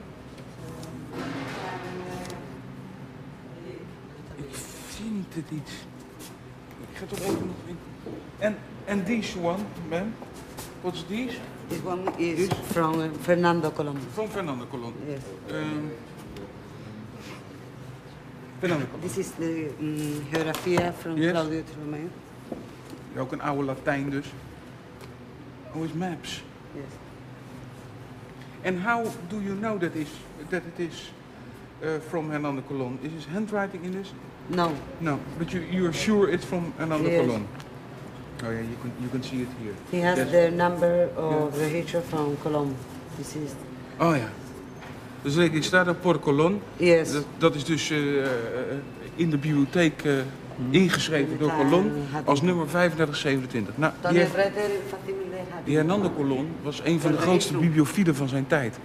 Ik 4.36 4.56
vind 4.88 5.34
het 5.34 5.50
iets. 5.52 5.72
Ik 6.92 6.98
ga 6.98 7.06
toch 7.06 7.20
even 7.20 7.48
nog 7.48 7.56
in. 7.68 7.78
En, 8.38 8.58
en 8.86 9.04
deze 9.04 9.40
one, 9.40 9.64
man. 9.90 10.14
Wat 10.82 10.94
is 10.94 11.06
deze? 11.08 11.38
This 11.68 11.80
one 11.86 12.12
is 12.18 12.48
from 12.72 13.12
Fernando 13.22 13.72
Colom. 13.72 13.98
Van 14.14 14.28
Fernando 14.28 14.66
Colon. 14.70 14.94
Yes. 15.08 15.20
This 19.02 19.18
is 19.18 19.32
the 19.34 19.70
um, 19.80 20.26
geografía 20.32 20.92
from 20.94 21.18
Yes. 21.18 21.32
Claudio 21.32 21.62
Tolomeo. 21.64 22.10
Ook 23.18 23.32
een 23.32 23.42
oude 23.42 23.64
Latijn 23.64 24.10
dus. 24.10 24.26
Oh, 25.76 25.84
is 25.84 25.94
maps. 25.94 26.44
Yes. 26.74 26.84
And 28.66 28.80
how 28.80 29.04
do 29.30 29.40
you 29.42 29.56
know 29.56 29.78
that 29.80 29.94
is 29.96 30.08
that 30.50 30.62
it 30.76 30.80
is 30.90 31.12
uh, 31.84 32.00
from 32.10 32.32
Hernando 32.32 32.62
Colon? 32.68 32.98
Is 33.04 33.12
his 33.12 33.26
handwriting 33.26 33.84
in 33.84 33.92
this? 33.92 34.14
No, 34.48 34.72
No, 35.00 35.20
but 35.38 35.52
you 35.52 35.62
you 35.72 35.86
are 35.88 35.94
sure 35.94 36.32
it's 36.34 36.46
from 36.46 36.74
Hernando 36.78 37.10
Yes. 37.10 37.22
Colon. 37.26 37.48
Oh 38.44 38.50
yeah, 38.52 38.62
you 38.62 38.78
can 38.82 38.92
you 39.02 39.10
can 39.10 39.22
see 39.24 39.42
it 39.42 39.48
here. 39.62 39.76
he 39.92 40.00
has 40.02 40.18
Yes. 40.18 40.32
the 40.32 40.50
number 40.52 41.10
of 41.16 41.54
registro 41.58 42.02
from 42.02 42.36
Colom. 42.38 42.74
This 43.18 43.36
is 43.36 43.56
Oh 44.00 44.16
ja. 44.16 44.28
Dus 45.26 45.36
ik 45.36 45.64
sta 45.64 45.84
daar 45.84 45.96
por 45.96 46.20
Colon. 46.20 46.62
yes. 46.78 47.12
Dat, 47.12 47.26
dat 47.38 47.56
is 47.56 47.64
dus 47.64 47.90
eh, 47.90 48.24
eh, 48.24 48.30
in 49.16 49.30
de 49.30 49.38
bibliotheek 49.38 50.02
eh, 50.04 50.12
ingeschreven 50.70 51.38
door 51.40 51.52
Colon 51.58 51.92
als 52.26 52.42
nummer 52.42 52.68
3527. 52.68 53.78
Nou, 53.78 53.94
die, 54.10 54.18
heeft- 54.18 54.36
Hernando 55.66 56.12
Colon 56.16 56.48
was 56.62 56.82
een 56.84 57.00
van 57.00 57.12
de 57.12 57.18
grootste 57.18 57.58
bibliofielen 57.58 58.16
van 58.16 58.28
zijn 58.28 58.48
tijd. 58.48 58.78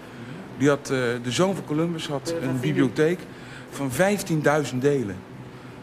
Die 0.58 0.68
had, 0.68 0.86
de 0.86 1.20
zoon 1.30 1.54
van 1.54 1.64
Columbus 1.64 2.08
had 2.08 2.34
een 2.42 2.60
bibliotheek 2.60 3.18
van 3.70 3.90
15.000 4.72 4.78
delen. 4.78 5.16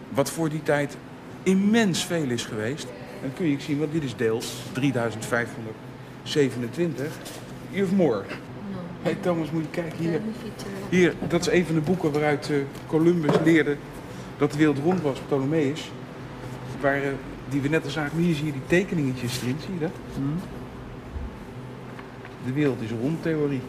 Wat 0.09 0.31
voor 0.31 0.49
die 0.49 0.63
tijd 0.63 0.97
immens 1.43 2.05
veel 2.05 2.29
is 2.29 2.45
geweest. 2.45 2.83
En 2.83 2.89
dan 3.21 3.33
kun 3.33 3.47
je 3.47 3.59
zien, 3.59 3.79
want 3.79 3.91
dit 3.91 4.03
is 4.03 4.15
deel 4.15 4.41
3527. 4.73 7.05
You 7.69 7.83
have 7.83 7.95
more. 7.95 8.23
Hey 9.07 9.17
Thomas, 9.21 9.51
moet 9.51 9.63
je 9.63 9.69
kijken 9.69 9.97
hier. 9.97 10.21
Hier, 10.89 11.13
dat 11.27 11.41
is 11.41 11.53
een 11.53 11.65
van 11.65 11.75
de 11.75 11.81
boeken 11.81 12.11
waaruit 12.11 12.49
eh, 12.49 12.57
Columbus 12.87 13.35
leerde 13.43 13.77
dat 14.37 14.51
de 14.51 14.57
wereld 14.57 14.77
rond 14.77 15.01
was, 15.01 15.19
Ptolemeus. 15.19 15.91
Waar, 16.81 16.95
eh, 16.95 17.09
die 17.49 17.61
we 17.61 17.67
net 17.67 17.83
al 17.83 17.89
zagen, 17.89 18.17
hier 18.17 18.35
zie 18.35 18.45
je 18.45 18.51
die 18.51 18.61
tekeningetjes 18.67 19.41
erin, 19.41 19.55
zie 19.65 19.73
je 19.73 19.79
dat? 19.79 19.91
De 22.45 22.51
wereld 22.53 22.81
is 22.81 22.89
rond, 23.01 23.21
theorie. 23.21 23.61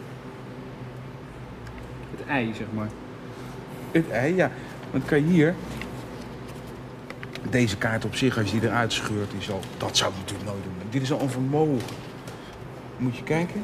Het 2.17 2.27
ei, 2.27 2.53
zeg 2.53 2.67
maar. 2.73 2.89
Het 3.91 4.09
ei, 4.09 4.35
ja. 4.35 4.51
Want 4.91 5.05
kan 5.05 5.17
je 5.17 5.25
hier... 5.25 5.55
Deze 7.49 7.77
kaart 7.77 8.05
op 8.05 8.15
zich, 8.15 8.37
als 8.37 8.51
je 8.51 8.59
die 8.59 8.69
eruit 8.69 8.93
scheurt, 8.93 9.33
is 9.37 9.51
al... 9.51 9.59
Dat 9.77 9.97
zou 9.97 10.11
ik 10.11 10.17
natuurlijk 10.17 10.49
nooit 10.49 10.63
doen. 10.63 10.73
Dit 10.89 11.01
is 11.01 11.11
al 11.11 11.21
een 11.21 11.29
vermogen. 11.29 11.95
Moet 12.97 13.17
je 13.17 13.23
kijken. 13.23 13.63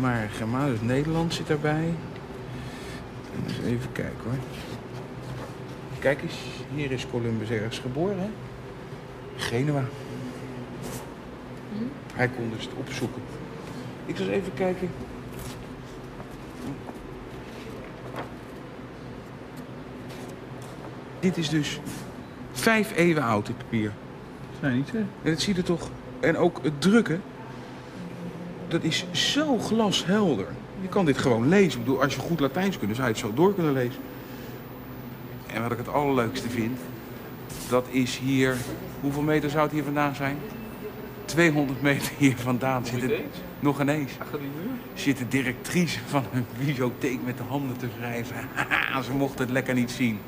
Maar 0.00 0.28
Germaanus 0.32 0.80
Nederland 0.80 1.34
zit 1.34 1.46
daarbij. 1.46 1.94
Eens 3.46 3.58
even 3.66 3.92
kijken 3.92 4.24
hoor. 4.24 4.38
Kijk 5.98 6.22
eens, 6.22 6.34
hier 6.74 6.90
is 6.90 7.06
Columbus 7.10 7.50
ergens 7.50 7.78
geboren. 7.78 8.18
Hè? 8.18 8.28
Genua. 9.36 9.84
Hij 12.14 12.28
kon 12.28 12.50
dus 12.50 12.64
het 12.64 12.74
opzoeken. 12.76 13.22
Ik 14.06 14.16
zal 14.16 14.26
eens 14.26 14.34
even 14.34 14.54
kijken. 14.54 14.90
Dit 21.20 21.36
is 21.36 21.48
dus 21.48 21.80
vijf 22.52 22.96
eeuwen 22.96 23.22
oud, 23.22 23.46
dit 23.46 23.58
papier. 23.58 23.92
Zou 24.60 24.72
je 24.72 24.78
niet 24.78 24.88
zeggen? 24.88 25.10
En 25.22 25.30
het 25.30 25.40
ziet 25.40 25.56
er 25.56 25.64
toch... 25.64 25.90
En 26.20 26.36
ook 26.36 26.58
het 26.62 26.80
drukken, 26.80 27.22
dat 28.68 28.82
is 28.82 29.04
zo 29.12 29.58
glashelder. 29.58 30.46
Je 30.80 30.88
kan 30.88 31.04
dit 31.04 31.18
gewoon 31.18 31.48
lezen. 31.48 31.78
Ik 31.80 31.84
bedoel, 31.84 32.02
als 32.02 32.14
je 32.14 32.20
goed 32.20 32.40
Latijns 32.40 32.78
kunt, 32.78 32.96
zou 32.96 33.06
je 33.06 33.12
het 33.12 33.22
zo 33.22 33.34
door 33.34 33.54
kunnen 33.54 33.72
lezen. 33.72 34.00
En 35.46 35.62
wat 35.62 35.72
ik 35.72 35.78
het 35.78 35.88
allerleukste 35.88 36.48
vind, 36.48 36.78
dat 37.68 37.86
is 37.90 38.18
hier... 38.18 38.56
Hoeveel 39.00 39.22
meter 39.22 39.50
zou 39.50 39.62
het 39.62 39.72
hier 39.72 39.84
vandaan 39.84 40.14
zijn? 40.14 40.36
200 41.24 41.82
meter 41.82 42.12
hier 42.18 42.36
vandaan 42.36 42.86
zit 42.86 43.02
het, 43.02 43.12
nog 43.60 43.80
ineens. 43.80 44.12
Achter 44.18 44.38
die 44.38 44.48
muur? 44.48 44.70
Zit 44.94 45.18
de 45.18 45.28
directrice 45.28 45.98
van 46.06 46.24
een 46.32 46.46
bibliotheek 46.58 47.18
met 47.24 47.36
de 47.36 47.42
handen 47.42 47.76
te 47.76 47.86
wrijven. 47.98 48.36
Ze 49.04 49.12
mochten 49.12 49.44
het 49.44 49.50
lekker 49.50 49.74
niet 49.74 49.90
zien. 49.90 50.18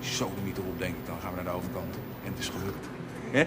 Zo 0.00 0.30
de 0.34 0.40
niet 0.44 0.58
erop, 0.58 0.78
denk 0.78 0.94
ik. 0.94 1.06
Dan 1.06 1.16
gaan 1.22 1.30
we 1.30 1.36
naar 1.36 1.52
de 1.52 1.58
overkant. 1.58 1.94
En 2.24 2.30
het 2.30 2.38
is 2.38 2.48
gelukt. 2.48 2.86
Hè? 3.30 3.46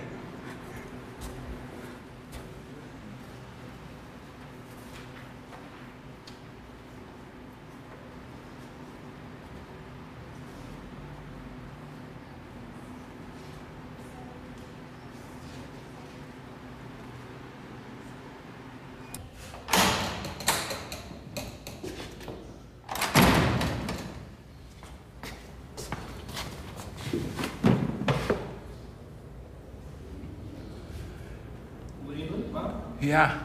Ja, 33.15 33.37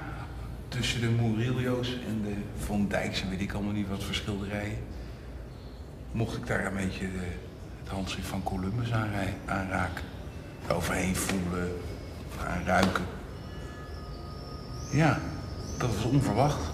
tussen 0.68 1.00
de 1.00 1.08
Murillo's 1.08 1.88
en 2.08 2.22
de 2.22 2.34
Van 2.64 2.88
Dijkse, 2.88 3.28
weet 3.28 3.40
ik 3.40 3.52
allemaal 3.52 3.72
niet 3.72 3.88
wat 3.88 4.02
voor 4.04 4.14
schilderijen. 4.14 4.78
Mocht 6.12 6.36
ik 6.36 6.46
daar 6.46 6.66
een 6.66 6.74
beetje 6.74 7.12
de, 7.12 7.26
het 7.82 7.88
handschrift 7.88 8.28
van 8.28 8.42
Columbus 8.42 8.92
aanrij- 8.92 9.34
aanraken. 9.46 10.04
Overheen 10.70 11.16
voelen, 11.16 11.72
aanruiken. 12.46 13.04
Ja, 14.92 15.18
dat 15.78 15.94
was 15.94 16.04
onverwacht. 16.04 16.70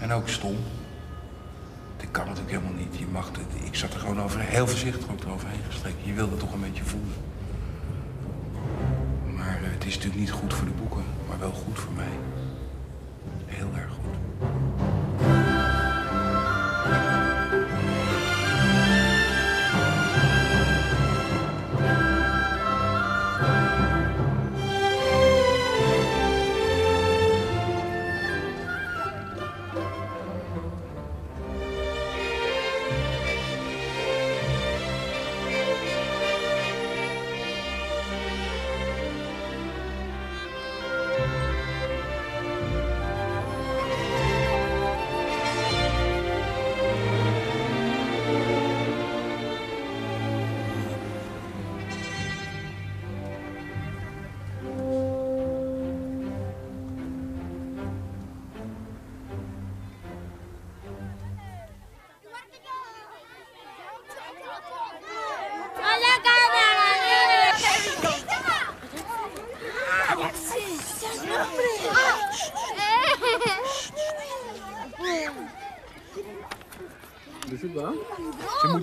En 0.00 0.12
ook 0.12 0.28
stom. 0.28 0.56
Dit 1.96 2.10
kan 2.10 2.26
natuurlijk 2.26 2.52
helemaal 2.52 2.78
niet. 2.82 2.98
Je 2.98 3.06
mag 3.06 3.26
het, 3.28 3.66
ik 3.66 3.74
zat 3.74 3.94
er 3.94 4.00
gewoon 4.00 4.20
over, 4.20 4.40
heel 4.40 4.66
voorzichtig 4.66 5.10
ook 5.10 5.20
eroverheen 5.24 5.64
gestreken. 5.68 6.00
Je 6.06 6.12
wilde 6.12 6.36
toch 6.36 6.52
een 6.52 6.60
beetje 6.60 6.84
voelen. 6.84 7.14
Is 9.88 9.94
natuurlijk 9.94 10.20
niet 10.20 10.30
goed 10.30 10.54
voor 10.54 10.66
de 10.66 10.72
boeken, 10.72 11.04
maar 11.28 11.38
wel 11.38 11.52
goed 11.52 11.78
voor 11.78 11.92
mij. 11.92 12.18
Heel 13.46 13.68
erg 13.74 13.90
goed. 13.90 14.17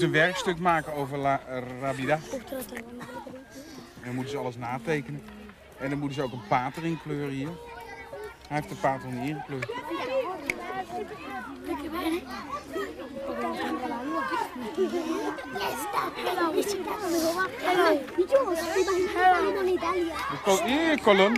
Een 0.05 0.11
werkstuk 0.11 0.59
maken 0.59 0.93
over 0.93 1.17
La 1.17 1.41
Rabida. 1.81 2.19
En 3.99 4.03
dan 4.03 4.15
moeten 4.15 4.31
ze 4.31 4.37
alles 4.37 4.57
natekenen. 4.57 5.23
En 5.77 5.89
dan 5.89 5.99
moeten 5.99 6.17
ze 6.17 6.23
ook 6.23 6.31
een 6.31 6.47
pater 6.47 6.85
inkleuren 6.85 7.33
hier. 7.33 7.49
Hij 8.47 8.57
heeft 8.57 8.69
de 8.69 8.75
pater 8.75 9.09
niet 9.09 9.29
ingekleurd. 9.29 9.71
Hier, 20.65 21.01
kolom. 21.01 21.33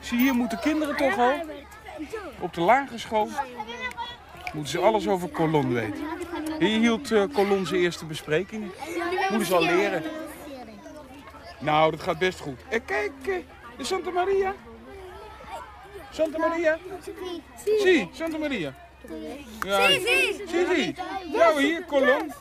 Zie 0.00 0.18
hier 0.18 0.34
moeten 0.34 0.60
kinderen 0.60 0.96
toch 0.96 1.18
al 1.18 1.34
op 2.40 2.54
de 2.54 2.60
lagere 2.60 2.98
school 2.98 3.28
moeten 4.54 4.72
ze 4.72 4.78
alles 4.78 5.08
over 5.08 5.30
Colon 5.30 5.72
weten. 5.72 6.13
Hier 6.58 6.78
hield 6.78 7.12
eh 7.12 7.22
Colon 7.32 7.66
zijn 7.66 7.80
eerste 7.80 8.04
besprekingen. 8.04 8.70
Moeten 9.30 9.46
ze 9.46 9.54
al 9.54 9.62
leren. 9.62 10.02
Nou, 11.60 11.90
dat 11.90 12.02
gaat 12.02 12.18
best 12.18 12.40
goed. 12.40 12.58
En 12.68 12.84
kijk, 12.84 13.12
eh, 13.22 13.34
de 13.76 13.84
Santa 13.84 14.10
Maria. 14.10 14.54
Santa 16.10 16.38
Maria. 16.38 16.78
Zie, 17.82 18.08
Santa 18.12 18.38
Maria. 18.38 18.74
Ja, 19.64 19.88
zie, 19.88 20.66
zie. 20.74 20.94
Nou, 21.32 21.62
hier, 21.62 21.84
Colon. 21.84 22.32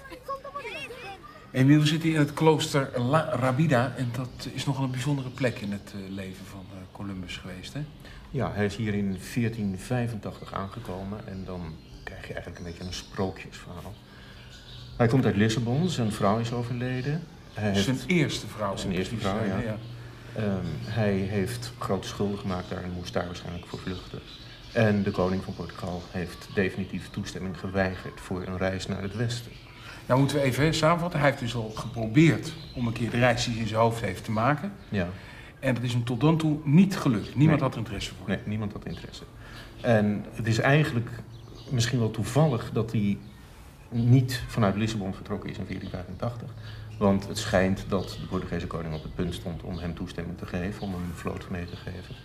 Emiel, 1.51 1.79
we 1.79 1.85
zitten 1.85 2.09
in 2.09 2.19
het 2.19 2.33
klooster 2.33 3.01
La 3.01 3.29
Rabida. 3.35 3.93
En 3.97 4.09
dat 4.15 4.47
is 4.53 4.65
nogal 4.65 4.83
een 4.83 4.91
bijzondere 4.91 5.29
plek 5.29 5.59
in 5.59 5.71
het 5.71 5.93
eh, 5.95 6.09
leven 6.09 6.45
van 6.45 6.65
eh, 6.71 6.77
Columbus 6.91 7.37
geweest, 7.37 7.73
hè? 7.73 7.81
Ja, 8.29 8.51
hij 8.53 8.65
is 8.65 8.75
hier 8.75 8.93
in 8.93 9.17
1485 9.33 10.53
aangekomen 10.53 11.27
en 11.27 11.45
dan 11.45 11.75
krijg 12.13 12.27
je 12.27 12.33
eigenlijk 12.33 12.57
een 12.65 12.71
beetje 12.71 12.83
een 12.87 12.93
sprookjesverhaal. 12.93 13.93
Hij 14.97 15.07
komt 15.07 15.25
uit 15.25 15.35
Lissabon, 15.35 15.89
zijn 15.89 16.11
vrouw 16.11 16.39
is 16.39 16.51
overleden. 16.51 17.23
Hij 17.53 17.71
heeft, 17.71 17.83
Zijn 17.83 17.97
eerste 18.07 18.47
vrouw. 18.47 18.75
Zijn 18.77 18.93
eerste 18.93 19.17
vrouw, 19.17 19.45
ja. 19.45 19.77
ehm, 20.35 20.65
hij 20.83 21.13
heeft 21.13 21.71
grote 21.79 22.07
schulden 22.07 22.37
gemaakt 22.39 22.69
daar 22.69 22.83
en 22.83 22.91
moest 22.91 23.13
daar 23.13 23.25
waarschijnlijk 23.25 23.65
voor 23.65 23.79
vluchten. 23.79 24.19
En 24.73 25.03
de 25.03 25.11
koning 25.11 25.43
van 25.43 25.53
Portugal 25.55 26.03
heeft 26.11 26.47
definitief 26.53 27.09
toestemming 27.09 27.59
geweigerd 27.59 28.19
voor 28.21 28.43
een 28.47 28.57
reis 28.57 28.87
naar 28.87 29.01
het 29.01 29.15
westen. 29.15 29.51
Nou 30.05 30.19
moeten 30.19 30.37
we 30.37 30.43
even 30.43 30.73
samenvatten. 30.73 31.19
Hij 31.19 31.29
heeft 31.29 31.41
dus 31.41 31.55
al 31.55 31.69
geprobeerd 31.75 32.53
om 32.75 32.87
een 32.87 32.93
keer 32.93 33.09
de 33.09 33.17
reis 33.17 33.43
die 33.43 33.53
hij 33.53 33.61
in 33.61 33.67
zijn 33.67 33.79
hoofd 33.79 34.01
heeft 34.01 34.23
te 34.23 34.31
maken. 34.31 34.73
Ja, 34.89 35.07
En 35.59 35.73
dat 35.73 35.83
is 35.83 35.93
hem 35.93 36.03
tot 36.03 36.21
dan 36.21 36.37
toe 36.37 36.57
niet 36.63 36.97
gelukt. 36.97 37.35
Niemand 37.35 37.59
Nee. 37.59 37.69
had 37.69 37.71
er 37.71 37.77
interesse 37.77 38.11
voor. 38.17 38.27
nee, 38.27 38.39
niemand 38.45 38.73
had 38.73 38.85
interesse. 38.85 39.23
En 39.81 40.25
het 40.33 40.47
is 40.47 40.59
eigenlijk 40.59 41.09
misschien 41.69 41.99
wel 41.99 42.11
toevallig 42.11 42.69
dat 42.73 42.91
hij 42.91 43.17
niet 43.89 44.43
vanuit 44.47 44.75
Lissabon 44.75 45.13
vertrokken 45.13 45.49
is 45.49 45.57
in 45.57 45.65
1485. 45.65 46.49
Want 46.97 47.27
het 47.27 47.37
schijnt 47.37 47.85
dat 47.87 48.17
de 48.21 48.27
Portugese 48.27 48.67
koning 48.67 48.93
op 48.93 49.03
het 49.03 49.15
punt 49.15 49.33
stond 49.33 49.63
om 49.63 49.77
hem 49.77 49.95
toestemming 49.95 50.37
te 50.37 50.45
geven, 50.45 50.81
om 50.81 50.93
hem 50.93 51.03
een 51.03 51.15
vloot 51.15 51.49
mee 51.49 51.65
te 51.65 51.75
geven. 51.75 52.15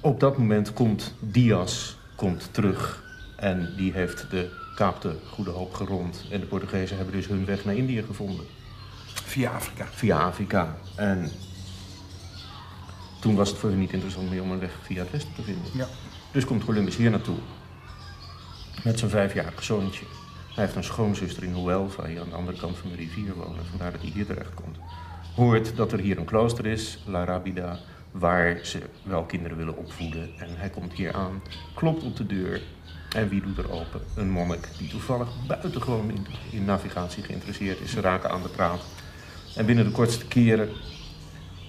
Op 0.00 0.20
dat 0.20 0.38
moment 0.38 0.72
komt 0.72 1.14
Diaz 1.20 1.94
komt 2.14 2.48
terug 2.52 3.04
en 3.36 3.74
die 3.76 3.92
heeft 3.92 4.30
de 4.30 4.50
Kaap 4.74 5.00
de 5.00 5.16
Goede 5.30 5.50
Hoop 5.50 5.74
gerond. 5.74 6.24
En 6.30 6.40
de 6.40 6.46
Portugezen 6.46 6.96
hebben 6.96 7.14
dus 7.14 7.26
hun 7.26 7.44
weg 7.44 7.64
naar 7.64 7.76
Indië 7.76 8.02
gevonden 8.02 8.44
Via 9.04 9.50
Afrika. 9.50 9.86
via 9.90 10.18
Afrika. 10.18 10.76
En 10.96 11.30
toen 13.20 13.34
was 13.34 13.48
het 13.48 13.58
voor 13.58 13.70
hen 13.70 13.78
niet 13.78 13.92
interessant 13.92 14.30
meer 14.30 14.42
om 14.42 14.50
een 14.50 14.58
weg 14.58 14.78
via 14.82 15.02
het 15.02 15.10
westen 15.10 15.34
te 15.34 15.42
vinden. 15.42 15.70
Ja. 15.74 15.86
Dus 16.32 16.44
komt 16.44 16.64
Columbus 16.64 16.96
hier 16.96 17.10
naartoe. 17.10 17.36
Met 18.84 18.98
zijn 18.98 19.10
vijfjarig 19.10 19.62
zoontje. 19.62 20.04
Hij 20.54 20.64
heeft 20.64 20.76
een 20.76 20.84
schoonzuster 20.84 21.42
in 21.42 21.54
Huelva, 21.54 22.06
hier 22.06 22.20
aan 22.20 22.28
de 22.28 22.34
andere 22.34 22.58
kant 22.58 22.76
van 22.76 22.90
de 22.90 22.96
rivier 22.96 23.34
wonen. 23.34 23.66
Vandaar 23.66 23.92
dat 23.92 24.00
hij 24.00 24.10
hier 24.10 24.26
terecht 24.26 24.54
komt. 24.54 24.76
Hoort 25.34 25.76
dat 25.76 25.92
er 25.92 25.98
hier 25.98 26.18
een 26.18 26.24
klooster 26.24 26.66
is, 26.66 26.98
La 27.06 27.24
Rabida, 27.24 27.78
waar 28.10 28.58
ze 28.62 28.82
wel 29.02 29.24
kinderen 29.24 29.56
willen 29.56 29.76
opvoeden. 29.76 30.30
En 30.38 30.48
hij 30.56 30.68
komt 30.68 30.92
hier 30.92 31.12
aan, 31.12 31.42
klopt 31.74 32.02
op 32.02 32.16
de 32.16 32.26
deur. 32.26 32.62
En 33.14 33.28
wie 33.28 33.42
doet 33.42 33.58
er 33.58 33.70
open? 33.70 34.00
Een 34.14 34.30
monnik 34.30 34.68
die 34.78 34.88
toevallig 34.88 35.28
buitengewoon 35.46 36.10
in, 36.10 36.26
in 36.50 36.64
navigatie 36.64 37.22
geïnteresseerd 37.22 37.80
is. 37.80 37.90
Ze 37.90 38.00
raken 38.00 38.30
aan 38.30 38.42
de 38.42 38.48
praat. 38.48 38.80
En 39.56 39.66
binnen 39.66 39.84
de 39.84 39.90
kortste 39.90 40.26
keren 40.26 40.68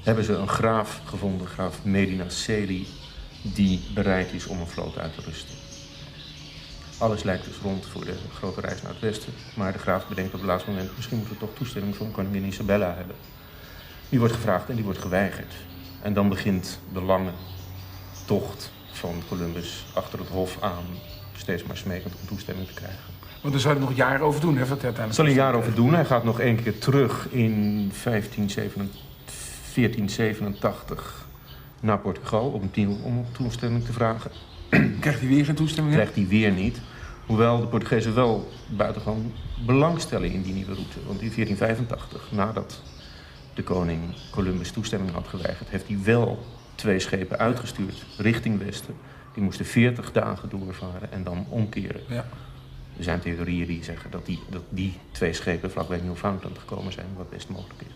hebben 0.04 0.24
ze 0.24 0.34
een 0.34 0.50
graaf 0.50 1.02
gevonden, 1.06 1.48
graaf 1.48 1.86
Medina 1.86 2.30
Celi, 2.30 2.88
die 3.42 3.82
bereid 3.94 4.34
is 4.34 4.48
om 4.48 4.60
een 4.60 4.68
vloot 4.68 4.98
uit 4.98 5.16
te 5.16 5.22
rusten. 5.22 5.69
Alles 7.00 7.24
lijkt 7.24 7.46
dus 7.46 7.58
rond 7.58 7.86
voor 7.86 8.06
de 8.06 8.16
grote 8.34 8.62
reis 8.62 8.82
naar 8.82 8.92
het 8.92 9.02
westen, 9.02 9.34
maar 9.56 9.72
de 9.72 9.80
graaf 9.80 10.08
bedenkt 10.08 10.34
op 10.34 10.40
het 10.40 10.50
laatste 10.50 10.70
moment, 10.70 10.96
misschien 10.96 11.18
moeten 11.18 11.36
we 11.36 11.40
toch 11.40 11.56
toestemming 11.56 11.96
van 11.96 12.12
koningin 12.12 12.44
Isabella 12.44 12.94
hebben. 12.98 13.16
Die 14.10 14.20
wordt 14.20 14.34
gevraagd 14.34 14.70
en 14.70 14.76
die 14.76 14.84
wordt 14.84 15.00
geweigerd. 15.00 15.54
En 16.02 16.14
dan 16.14 16.30
begint 16.30 16.80
de 16.94 17.02
lange 17.02 17.32
tocht 18.26 18.72
van 18.92 19.22
Columbus 19.28 19.86
achter 19.94 20.20
het 20.20 20.28
hof 20.28 20.58
aan, 20.62 20.86
steeds 21.36 21.64
maar 21.64 21.78
smekend 21.78 22.14
om 22.22 22.28
toestemming 22.28 22.68
te 22.68 22.74
krijgen. 22.74 23.00
Want 23.42 23.54
daar 23.54 23.62
zou 23.62 23.76
er 23.76 23.82
nog 23.82 23.96
jaren 23.96 24.26
over 24.26 24.42
doen, 24.42 24.58
hè? 24.58 24.66
Wat 24.66 24.84
uiteindelijk 24.84 25.14
zal 25.14 25.26
hij 25.26 25.34
een 25.34 25.40
jaar 25.40 25.54
over 25.54 25.76
doen. 25.76 25.94
Hij 25.94 26.06
gaat 26.06 26.24
nog 26.24 26.40
één 26.40 26.64
keer 26.64 26.78
terug 26.78 27.28
in 27.32 27.54
1587 28.04 29.08
1487 29.74 31.28
naar 31.82 32.00
Portugal 32.00 32.50
opnieuw 32.50 32.98
om 33.04 33.26
toestemming 33.32 33.86
te 33.86 33.94
vragen. 33.94 34.32
Krijgt 35.00 35.20
hij 35.20 35.30
weer 35.30 35.46
geen 35.46 35.56
toestemming? 35.56 35.96
Krijgt 35.96 36.16
hij 36.16 36.28
weer 36.28 36.52
niet. 36.52 36.82
Hoewel 37.30 37.60
de 37.60 37.68
Portugezen 37.68 38.16
wel 38.16 38.52
buitengewoon 38.68 39.34
belang 39.66 40.00
stellen 40.00 40.32
in 40.32 40.42
die 40.42 40.54
nieuwe 40.54 40.74
route. 40.74 40.98
Want 41.06 41.22
in 41.22 41.32
1485, 41.36 42.32
nadat 42.32 42.82
de 43.54 43.64
koning 43.64 44.00
Columbus 44.32 44.72
toestemming 44.72 45.12
had 45.12 45.28
geweigerd, 45.28 45.70
heeft 45.70 45.88
hij 45.88 45.98
wel 46.04 46.46
twee 46.76 47.00
schepen 47.00 47.38
uitgestuurd 47.38 48.06
richting 48.18 48.64
westen. 48.64 48.96
Die 49.34 49.44
moesten 49.44 49.66
40 49.66 50.12
dagen 50.12 50.50
doorvaren 50.50 51.12
en 51.12 51.24
dan 51.24 51.46
omkeren. 51.50 52.02
Ja. 52.08 52.26
Er 52.98 53.04
zijn 53.04 53.20
theorieën 53.20 53.68
die 53.68 53.84
zeggen 53.84 54.12
dat 54.12 54.26
die, 54.26 54.40
dat 54.50 54.64
die 54.70 54.94
twee 55.12 55.34
schepen 55.34 55.72
vlakbij 55.72 56.00
Newfoundland 56.04 56.58
gekomen 56.58 56.94
zijn, 56.94 57.08
wat 57.18 57.30
best 57.30 57.50
mogelijk 57.50 57.82
is. 57.82 57.94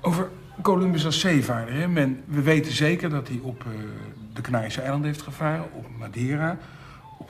Over 0.00 0.30
Columbus 0.62 1.04
als 1.04 1.20
zeevaarder. 1.20 1.74
Hè? 1.74 1.88
Men, 1.88 2.22
we 2.26 2.42
weten 2.42 2.72
zeker 2.72 3.10
dat 3.10 3.28
hij 3.28 3.38
op 3.42 3.64
eh, 3.64 3.70
de 4.34 4.40
Canarische 4.40 4.80
eilanden 4.80 5.08
heeft 5.08 5.22
gevaren, 5.22 5.64
op 5.72 5.86
Madeira, 5.98 6.58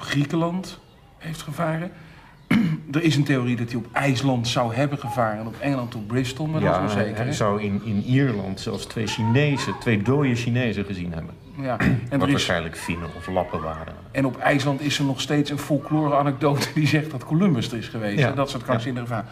op 0.01 0.07
Griekenland 0.07 0.79
heeft 1.19 1.43
gevaren. 1.43 1.91
er 2.93 3.03
is 3.03 3.17
een 3.17 3.25
theorie 3.25 3.57
dat 3.57 3.69
hij 3.69 3.77
op 3.77 3.87
IJsland 3.93 4.49
zou 4.49 4.75
hebben 4.75 4.99
gevaren 4.99 5.41
en 5.41 5.47
op 5.47 5.57
Engeland 5.61 5.95
op 5.95 6.09
Bristol, 6.09 6.47
maar 6.47 6.61
dat 6.61 6.71
is 6.71 6.77
ja, 6.77 6.83
wel 6.85 7.05
zeker. 7.05 7.25
hij 7.25 7.33
zou 7.33 7.63
in, 7.63 7.81
in 7.85 8.03
Ierland 8.03 8.61
zelfs 8.61 8.85
twee 8.85 9.07
Chinezen, 9.07 9.75
twee 9.81 10.03
dode 10.03 10.35
Chinezen 10.35 10.85
gezien 10.85 11.13
hebben. 11.13 11.35
Ja. 11.61 11.77
En, 11.79 12.19
wat 12.19 12.27
is, 12.27 12.33
waarschijnlijk 12.33 12.77
Finnen 12.77 13.09
of 13.17 13.27
Lappen 13.27 13.63
waren. 13.63 13.95
en 14.11 14.25
op 14.25 14.39
IJsland 14.39 14.81
is 14.81 14.99
er 14.99 15.05
nog 15.05 15.21
steeds 15.21 15.51
een 15.51 15.59
folklore-anekdote 15.59 16.69
die 16.75 16.87
zegt 16.87 17.11
dat 17.11 17.25
Columbus 17.25 17.73
er 17.73 17.79
is 17.79 17.89
geweest. 17.89 18.19
Ja. 18.19 18.29
hè? 18.29 18.35
Dat 18.35 18.51
soort 18.51 18.63
krankzinnige 18.63 19.07
verhalen. 19.07 19.31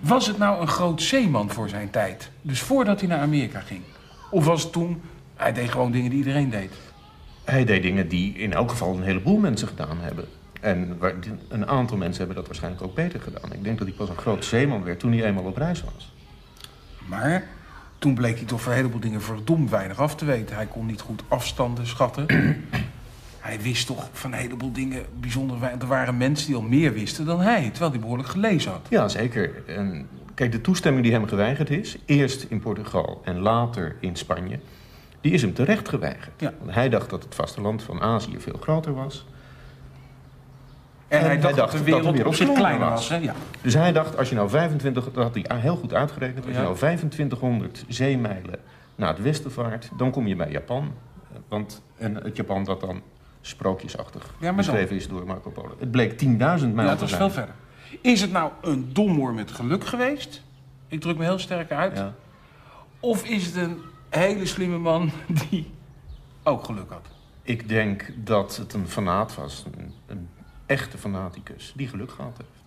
Was 0.00 0.26
het 0.26 0.38
nou 0.38 0.60
een 0.60 0.68
groot 0.68 1.02
zeeman 1.02 1.50
voor 1.50 1.68
zijn 1.68 1.90
tijd? 1.90 2.30
Dus 2.42 2.60
voordat 2.60 3.00
hij 3.00 3.08
naar 3.08 3.20
Amerika 3.20 3.60
ging? 3.60 3.82
Of 4.30 4.44
was 4.44 4.62
het 4.62 4.72
toen, 4.72 5.02
hij 5.36 5.52
deed 5.52 5.70
gewoon 5.70 5.90
dingen 5.92 6.10
die 6.10 6.18
iedereen 6.18 6.50
deed? 6.50 6.72
Hij 7.50 7.64
deed 7.64 7.82
dingen 7.82 8.08
die 8.08 8.32
in 8.32 8.52
elk 8.52 8.70
geval 8.70 8.96
een 8.96 9.02
heleboel 9.02 9.38
mensen 9.38 9.68
gedaan 9.68 9.98
hebben. 10.00 10.24
En 10.60 10.98
een 11.48 11.66
aantal 11.66 11.96
mensen 11.96 12.18
hebben 12.18 12.36
dat 12.36 12.46
waarschijnlijk 12.46 12.82
ook 12.82 12.94
beter 12.94 13.20
gedaan. 13.20 13.52
Ik 13.52 13.64
denk 13.64 13.78
dat 13.78 13.86
hij 13.86 13.96
pas 13.96 14.08
een 14.08 14.16
groot 14.16 14.44
zeeman 14.44 14.84
werd 14.84 14.98
toen 14.98 15.12
hij 15.12 15.24
eenmaal 15.24 15.44
op 15.44 15.56
reis 15.56 15.84
was. 15.94 16.12
Maar 17.06 17.44
toen 17.98 18.14
bleek 18.14 18.36
hij 18.36 18.46
toch 18.46 18.60
voor 18.60 18.72
een 18.72 18.78
heleboel 18.78 19.00
dingen 19.00 19.22
verdomd 19.22 19.70
weinig 19.70 19.98
af 19.98 20.14
te 20.14 20.24
weten. 20.24 20.56
Hij 20.56 20.66
kon 20.66 20.86
niet 20.86 21.00
goed 21.00 21.22
afstanden 21.28 21.86
schatten. 21.86 22.26
hij 23.48 23.60
wist 23.60 23.86
toch 23.86 24.08
van 24.12 24.32
een 24.32 24.38
heleboel 24.38 24.72
dingen 24.72 25.04
bijzonder 25.20 25.60
weinig. 25.60 25.82
Er 25.82 25.88
waren 25.88 26.16
mensen 26.16 26.46
die 26.46 26.56
al 26.56 26.62
meer 26.62 26.92
wisten 26.92 27.24
dan 27.24 27.40
hij, 27.40 27.70
terwijl 27.70 27.90
hij 27.90 28.00
behoorlijk 28.00 28.28
gelezen 28.28 28.70
had. 28.70 28.86
Ja, 28.88 29.08
zeker. 29.08 29.62
En 29.66 30.08
kijk, 30.34 30.52
de 30.52 30.60
toestemming 30.60 31.04
die 31.04 31.12
hem 31.12 31.26
geweigerd 31.26 31.70
is, 31.70 31.96
eerst 32.04 32.46
in 32.48 32.60
Portugal 32.60 33.20
en 33.24 33.38
later 33.38 33.96
in 34.00 34.16
Spanje, 34.16 34.58
die 35.20 35.32
is 35.32 35.42
hem 35.42 35.54
terecht 35.54 35.88
geweigerd. 35.88 36.40
Ja. 36.40 36.52
Want 36.58 36.74
hij 36.74 36.88
dacht 36.88 37.10
dat 37.10 37.22
het 37.22 37.34
vasteland 37.34 37.82
van 37.82 38.00
Azië 38.00 38.40
veel 38.40 38.58
groter 38.60 38.94
was. 38.94 39.26
En, 41.08 41.18
En 41.18 41.24
hij 41.24 41.28
hij 41.28 41.38
dacht, 41.40 41.56
dat 41.56 41.70
de 41.70 41.76
dat 41.76 41.78
de 41.78 41.84
wereld 41.84 42.06
op 42.06 42.14
wereld 42.14 42.36
zich 42.36 42.52
kleiner 42.52 42.60
kleiner 42.60 42.88
was. 42.88 43.08
Ja. 43.08 43.34
Dus 43.62 43.74
hij 43.74 43.92
dacht, 43.92 44.16
als 44.16 44.28
je 44.28 44.34
nou 44.34 44.48
25, 44.48 45.12
dat 45.12 45.24
had 45.24 45.34
hij 45.34 45.60
heel 45.60 45.76
goed 45.76 45.94
uitgerekend, 45.94 46.46
als 46.46 46.54
je 46.54 46.60
nou 46.60 46.76
2500 46.76 47.84
zeemijlen 47.88 48.58
naar 48.94 49.08
het 49.08 49.22
westen 49.22 49.52
vaart, 49.52 49.90
dan 49.96 50.10
kom 50.10 50.26
je 50.26 50.36
bij 50.36 50.50
Japan. 50.50 50.92
Want 51.48 51.82
en 51.96 52.14
het 52.14 52.36
Japan 52.36 52.64
dat 52.64 52.80
dan 52.80 53.02
sprookjesachtig 53.40 54.34
Ja, 54.40 54.52
beschreven 54.52 54.96
is 54.96 55.08
door 55.08 55.26
Marco 55.26 55.50
Polo. 55.50 55.76
Het 55.78 55.90
bleek 55.90 56.12
10.000 56.12 56.28
mijl 56.28 56.60
ja, 56.88 56.94
te 56.94 57.00
was 57.00 57.14
veel 57.14 57.30
verder. 57.30 57.54
Is 58.00 58.20
het 58.20 58.32
nou 58.32 58.50
een 58.62 58.90
domhoor 58.92 59.34
met 59.34 59.50
geluk 59.50 59.86
geweest? 59.86 60.42
Ik 60.88 61.00
druk 61.00 61.18
me 61.18 61.24
heel 61.24 61.38
sterk 61.38 61.72
uit. 61.72 61.96
Ja. 61.96 62.14
Of 63.00 63.24
is 63.24 63.46
het 63.46 63.56
een 63.56 63.78
hele 64.08 64.46
slimme 64.46 64.78
man 64.78 65.10
die 65.48 65.70
ook 66.42 66.64
geluk 66.64 66.90
had? 66.90 67.06
Ik 67.42 67.68
denk 67.68 68.12
dat 68.16 68.56
het 68.56 68.72
een 68.72 68.88
fanaat 68.88 69.34
was. 69.34 69.64
Een, 69.76 69.92
een 70.06 70.28
echte 70.66 70.98
fanaticus 70.98 71.72
die 71.76 71.88
geluk 71.88 72.10
gehad 72.10 72.36
heeft. 72.36 72.58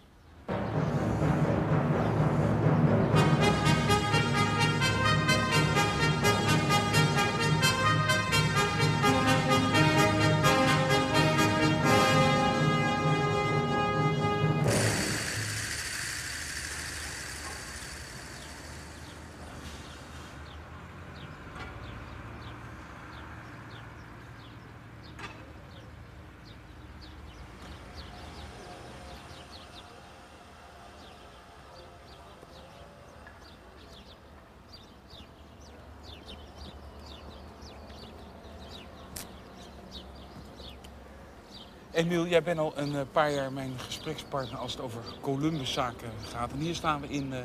Emiel, 42.01 42.27
jij 42.27 42.43
bent 42.43 42.59
al 42.59 42.73
een 42.75 42.95
eh, 42.95 43.01
paar 43.11 43.31
jaar 43.31 43.51
mijn 43.51 43.71
gesprekspartner 43.77 44.59
als 44.59 44.71
het 44.71 44.81
over 44.81 45.01
Columbuszaken 45.21 46.09
gaat. 46.31 46.51
En 46.51 46.59
hier 46.59 46.75
staan 46.75 47.01
we 47.01 47.07
in 47.07 47.33
eh, 47.33 47.39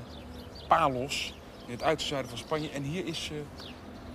Palos, 0.69 1.35
in 1.66 1.73
het 1.73 1.83
uiterste 1.83 2.09
zuiden 2.09 2.31
van 2.31 2.38
Spanje. 2.38 2.71
En 2.71 2.83
hier 2.83 3.07
is 3.07 3.31
eh, 3.33 3.66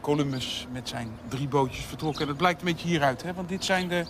Columbus 0.01 0.67
met 0.71 0.89
zijn 0.89 1.11
drie 1.27 1.47
bootjes 1.47 1.85
vertrokken. 1.85 2.21
En 2.21 2.27
dat 2.27 2.37
blijkt 2.37 2.59
een 2.61 2.65
beetje 2.67 2.87
hieruit, 2.87 3.23
hè? 3.23 3.33
want 3.33 3.49
dit 3.49 3.65
zijn 3.65 3.87
de... 3.87 4.05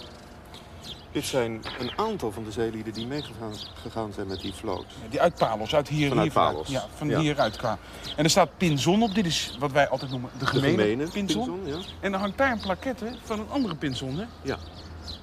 Dit 1.11 1.25
zijn 1.25 1.61
een 1.79 1.91
aantal 1.95 2.31
van 2.31 2.43
de 2.43 2.51
zeelieden 2.51 2.93
die 2.93 3.07
meegegaan 3.07 3.53
gegaan 3.73 4.13
zijn 4.13 4.27
met 4.27 4.39
die 4.41 4.53
vloot. 4.53 4.85
Die 5.09 5.21
uit 5.21 5.35
Palos, 5.35 5.75
uit 5.75 5.87
hier. 5.87 6.07
Vanuit 6.09 6.33
hier. 6.33 6.41
Palos, 6.41 6.67
Ja, 6.67 6.85
van 6.95 7.07
ja. 7.07 7.19
hieruit 7.19 7.57
kwamen. 7.57 7.79
En 8.15 8.23
er 8.23 8.29
staat 8.29 8.57
Pinzon 8.57 9.03
op. 9.03 9.15
Dit 9.15 9.25
is 9.25 9.55
wat 9.59 9.71
wij 9.71 9.89
altijd 9.89 10.11
noemen 10.11 10.29
de 10.33 10.39
De 10.39 10.45
gemene, 10.45 10.71
gemene 10.71 11.09
Pinzon. 11.09 11.45
pinzon, 11.45 11.79
ja. 11.79 11.85
En 11.99 12.11
dan 12.11 12.19
hangt 12.21 12.37
daar 12.37 12.51
een 12.51 12.59
plaquette 12.59 13.11
van 13.23 13.39
een 13.39 13.49
andere 13.49 13.75
Pinzon, 13.75 14.17
hè? 14.17 14.25
ja. 14.41 14.57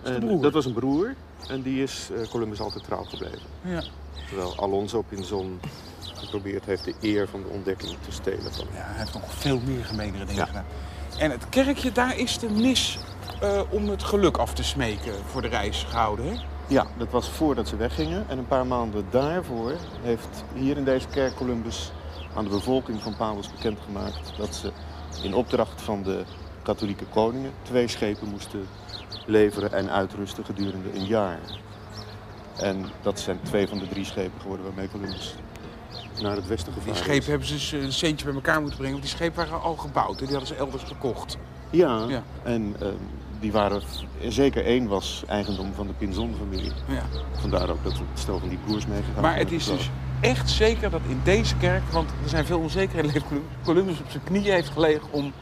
En 0.03 0.41
dat 0.41 0.53
was 0.53 0.65
een 0.65 0.73
broer 0.73 1.15
en 1.49 1.63
die 1.63 1.83
is 1.83 2.09
eh, 2.15 2.29
Columbus 2.29 2.61
altijd 2.61 2.85
trouw 2.85 3.03
gebleven. 3.05 3.39
Ja. 3.65 3.83
Terwijl 4.29 4.57
Alonso 4.57 5.03
Pinzon 5.09 5.61
geprobeerd 6.15 6.65
heeft 6.65 6.85
de 6.85 6.95
eer 7.01 7.29
van 7.29 7.43
de 7.43 7.49
ontdekking 7.49 7.91
te 8.05 8.13
stelen 8.13 8.53
van 8.53 8.67
Ja, 8.73 8.81
hij 8.81 8.99
heeft 8.99 9.13
nog 9.15 9.23
veel 9.35 9.61
meer 9.65 9.85
gemeenere 9.85 10.25
dingen 10.25 10.41
Ja. 10.41 10.47
gedaan. 10.47 10.65
En 11.19 11.31
het 11.31 11.49
kerkje, 11.49 11.93
daar 11.93 12.19
is 12.19 12.39
de 12.39 12.51
mis 12.51 12.99
eh, 13.41 13.61
om 13.71 13.89
het 13.89 14.03
geluk 14.03 14.37
af 14.37 14.55
te 14.55 14.63
smeken 14.65 15.13
voor 15.31 15.43
de 15.43 15.49
reis 15.49 15.83
gehouden, 15.89 16.27
hè? 16.27 16.41
Ja, 16.67 16.87
dat 16.99 17.11
was 17.11 17.29
voordat 17.29 17.69
ze 17.69 17.77
weggingen. 17.77 18.25
En 18.29 18.39
een 18.39 18.47
paar 18.47 18.67
maanden 18.67 19.07
daarvoor 19.11 19.73
heeft 20.03 20.45
hier 20.55 20.77
in 20.77 20.85
deze 20.85 21.07
kerk 21.09 21.35
Columbus 21.35 21.93
aan 22.35 22.45
de 22.45 22.51
bevolking 22.51 23.03
van 23.03 23.17
Palos 23.17 23.51
bekendgemaakt 23.51 24.33
dat 24.39 24.55
ze 24.55 24.73
in 25.23 25.35
opdracht 25.35 25.83
van 25.83 26.03
de 26.03 26.25
katholieke 26.69 27.05
koningen 27.05 27.53
twee 27.63 27.89
schepen 27.89 28.29
moesten 28.29 28.67
leveren 29.27 29.73
en 29.73 29.91
uitrusten 29.91 30.45
gedurende 30.45 30.89
een 30.95 31.05
jaar. 31.07 31.39
En 32.61 32.85
dat 33.03 33.21
zijn 33.21 33.39
twee 33.43 33.69
van 33.69 33.79
de 33.79 33.89
drie 33.89 34.05
schepen 34.05 34.41
geworden 34.41 34.67
waarmee 34.67 34.89
Columbus 34.89 35.35
naar 36.23 36.37
het 36.37 36.47
westen 36.47 36.73
Die 36.73 36.83
gevaren 36.83 36.99
schepen 37.03 37.21
is. 37.21 37.27
hebben 37.27 37.47
ze 37.47 37.55
dus 37.55 37.73
een 37.73 37.93
centje 37.93 38.25
bij 38.25 38.35
elkaar 38.35 38.61
moeten 38.61 38.77
brengen. 38.79 38.99
Want 38.99 39.07
die 39.09 39.17
schepen 39.17 39.37
waren 39.37 39.63
al 39.63 39.77
gebouwd. 39.77 40.19
Die 40.19 40.29
hadden 40.29 40.47
ze 40.47 40.55
elders 40.55 40.83
gekocht. 40.83 41.37
Ja, 41.71 42.05
Ja. 42.09 42.23
en 42.43 42.77
ehm, 42.81 42.93
die 43.41 43.53
waren, 43.53 43.83
zeker 44.29 44.65
één 44.65 44.87
was 44.87 45.23
eigendom 45.27 45.75
van 45.75 45.87
de 45.87 45.93
Pinzon-familie. 45.93 46.73
Ja. 46.89 47.03
Vandaar 47.33 47.71
ook 47.71 47.85
dat 47.85 47.93
het 47.93 48.03
stel 48.15 48.39
van 48.39 48.49
die 48.49 48.59
broers 48.67 48.87
meegegaan 48.87 49.23
Maar 49.23 49.37
het 49.37 49.53
is 49.53 49.65
dus 49.65 49.91
echt 50.21 50.51
zeker 50.51 50.91
dat 50.91 51.01
in 51.09 51.21
deze 51.25 51.57
kerk... 51.57 51.83
Want 51.93 52.11
er 52.23 52.29
zijn 52.29 52.45
veel 52.47 52.59
onzekerheden. 52.59 53.23
Columbus 53.65 54.01
op 54.01 54.11
zijn 54.11 54.23
knieën 54.25 54.53
heeft 54.53 54.71
gelegen 54.71 55.13
om... 55.13 55.33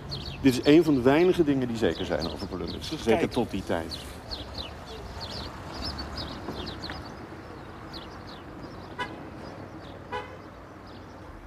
Dit 0.46 0.54
is 0.54 0.74
een 0.74 0.84
van 0.84 0.94
de 0.94 1.00
weinige 1.00 1.44
dingen 1.44 1.68
die 1.68 1.76
zeker 1.76 2.04
zijn 2.04 2.26
over 2.26 2.48
Columbus. 2.48 2.92
Zeker 3.02 3.28
tot 3.28 3.50
die 3.50 3.64
tijd. 3.64 3.96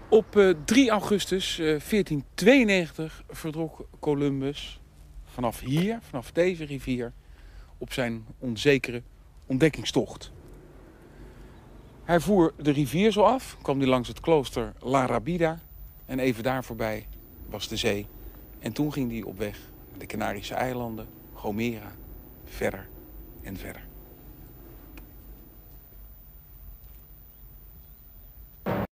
Op 0.10 0.38
eh, 0.38 0.50
3 0.66 0.90
augustus 0.90 1.60
eh, 1.60 1.66
1492 1.66 3.24
verdrok 3.30 3.88
Columbus 4.00 4.80
vanaf 5.26 5.60
hier, 5.60 6.00
vanaf 6.02 6.32
deze 6.32 6.66
rivier, 6.66 7.14
op 7.78 7.94
zijn 7.94 8.26
onzekere 8.40 9.02
ontdekkingstocht. 9.46 10.32
Hij 12.04 12.20
voer 12.20 12.54
de 12.58 12.72
rivier 12.72 13.12
zo 13.12 13.22
af, 13.22 13.58
kwam 13.62 13.80
hij 13.80 13.88
langs 13.88 14.08
het 14.08 14.20
klooster 14.20 14.74
La 14.80 15.06
Rabida 15.06 15.60
en 16.06 16.20
even 16.20 16.44
daar 16.44 16.64
voorbij 16.64 17.08
was 17.50 17.68
de 17.68 17.76
zee. 17.76 18.08
En 18.60 18.74
toen 18.74 18.94
ging 18.94 19.12
hij 19.12 19.24
op 19.24 19.38
weg 19.38 19.60
naar 19.90 20.00
de 20.00 20.06
Canarische 20.06 20.54
eilanden, 20.54 21.08
Gomera, 21.34 21.92
verder 22.44 22.90
en 23.42 23.58
verder. 23.58 23.89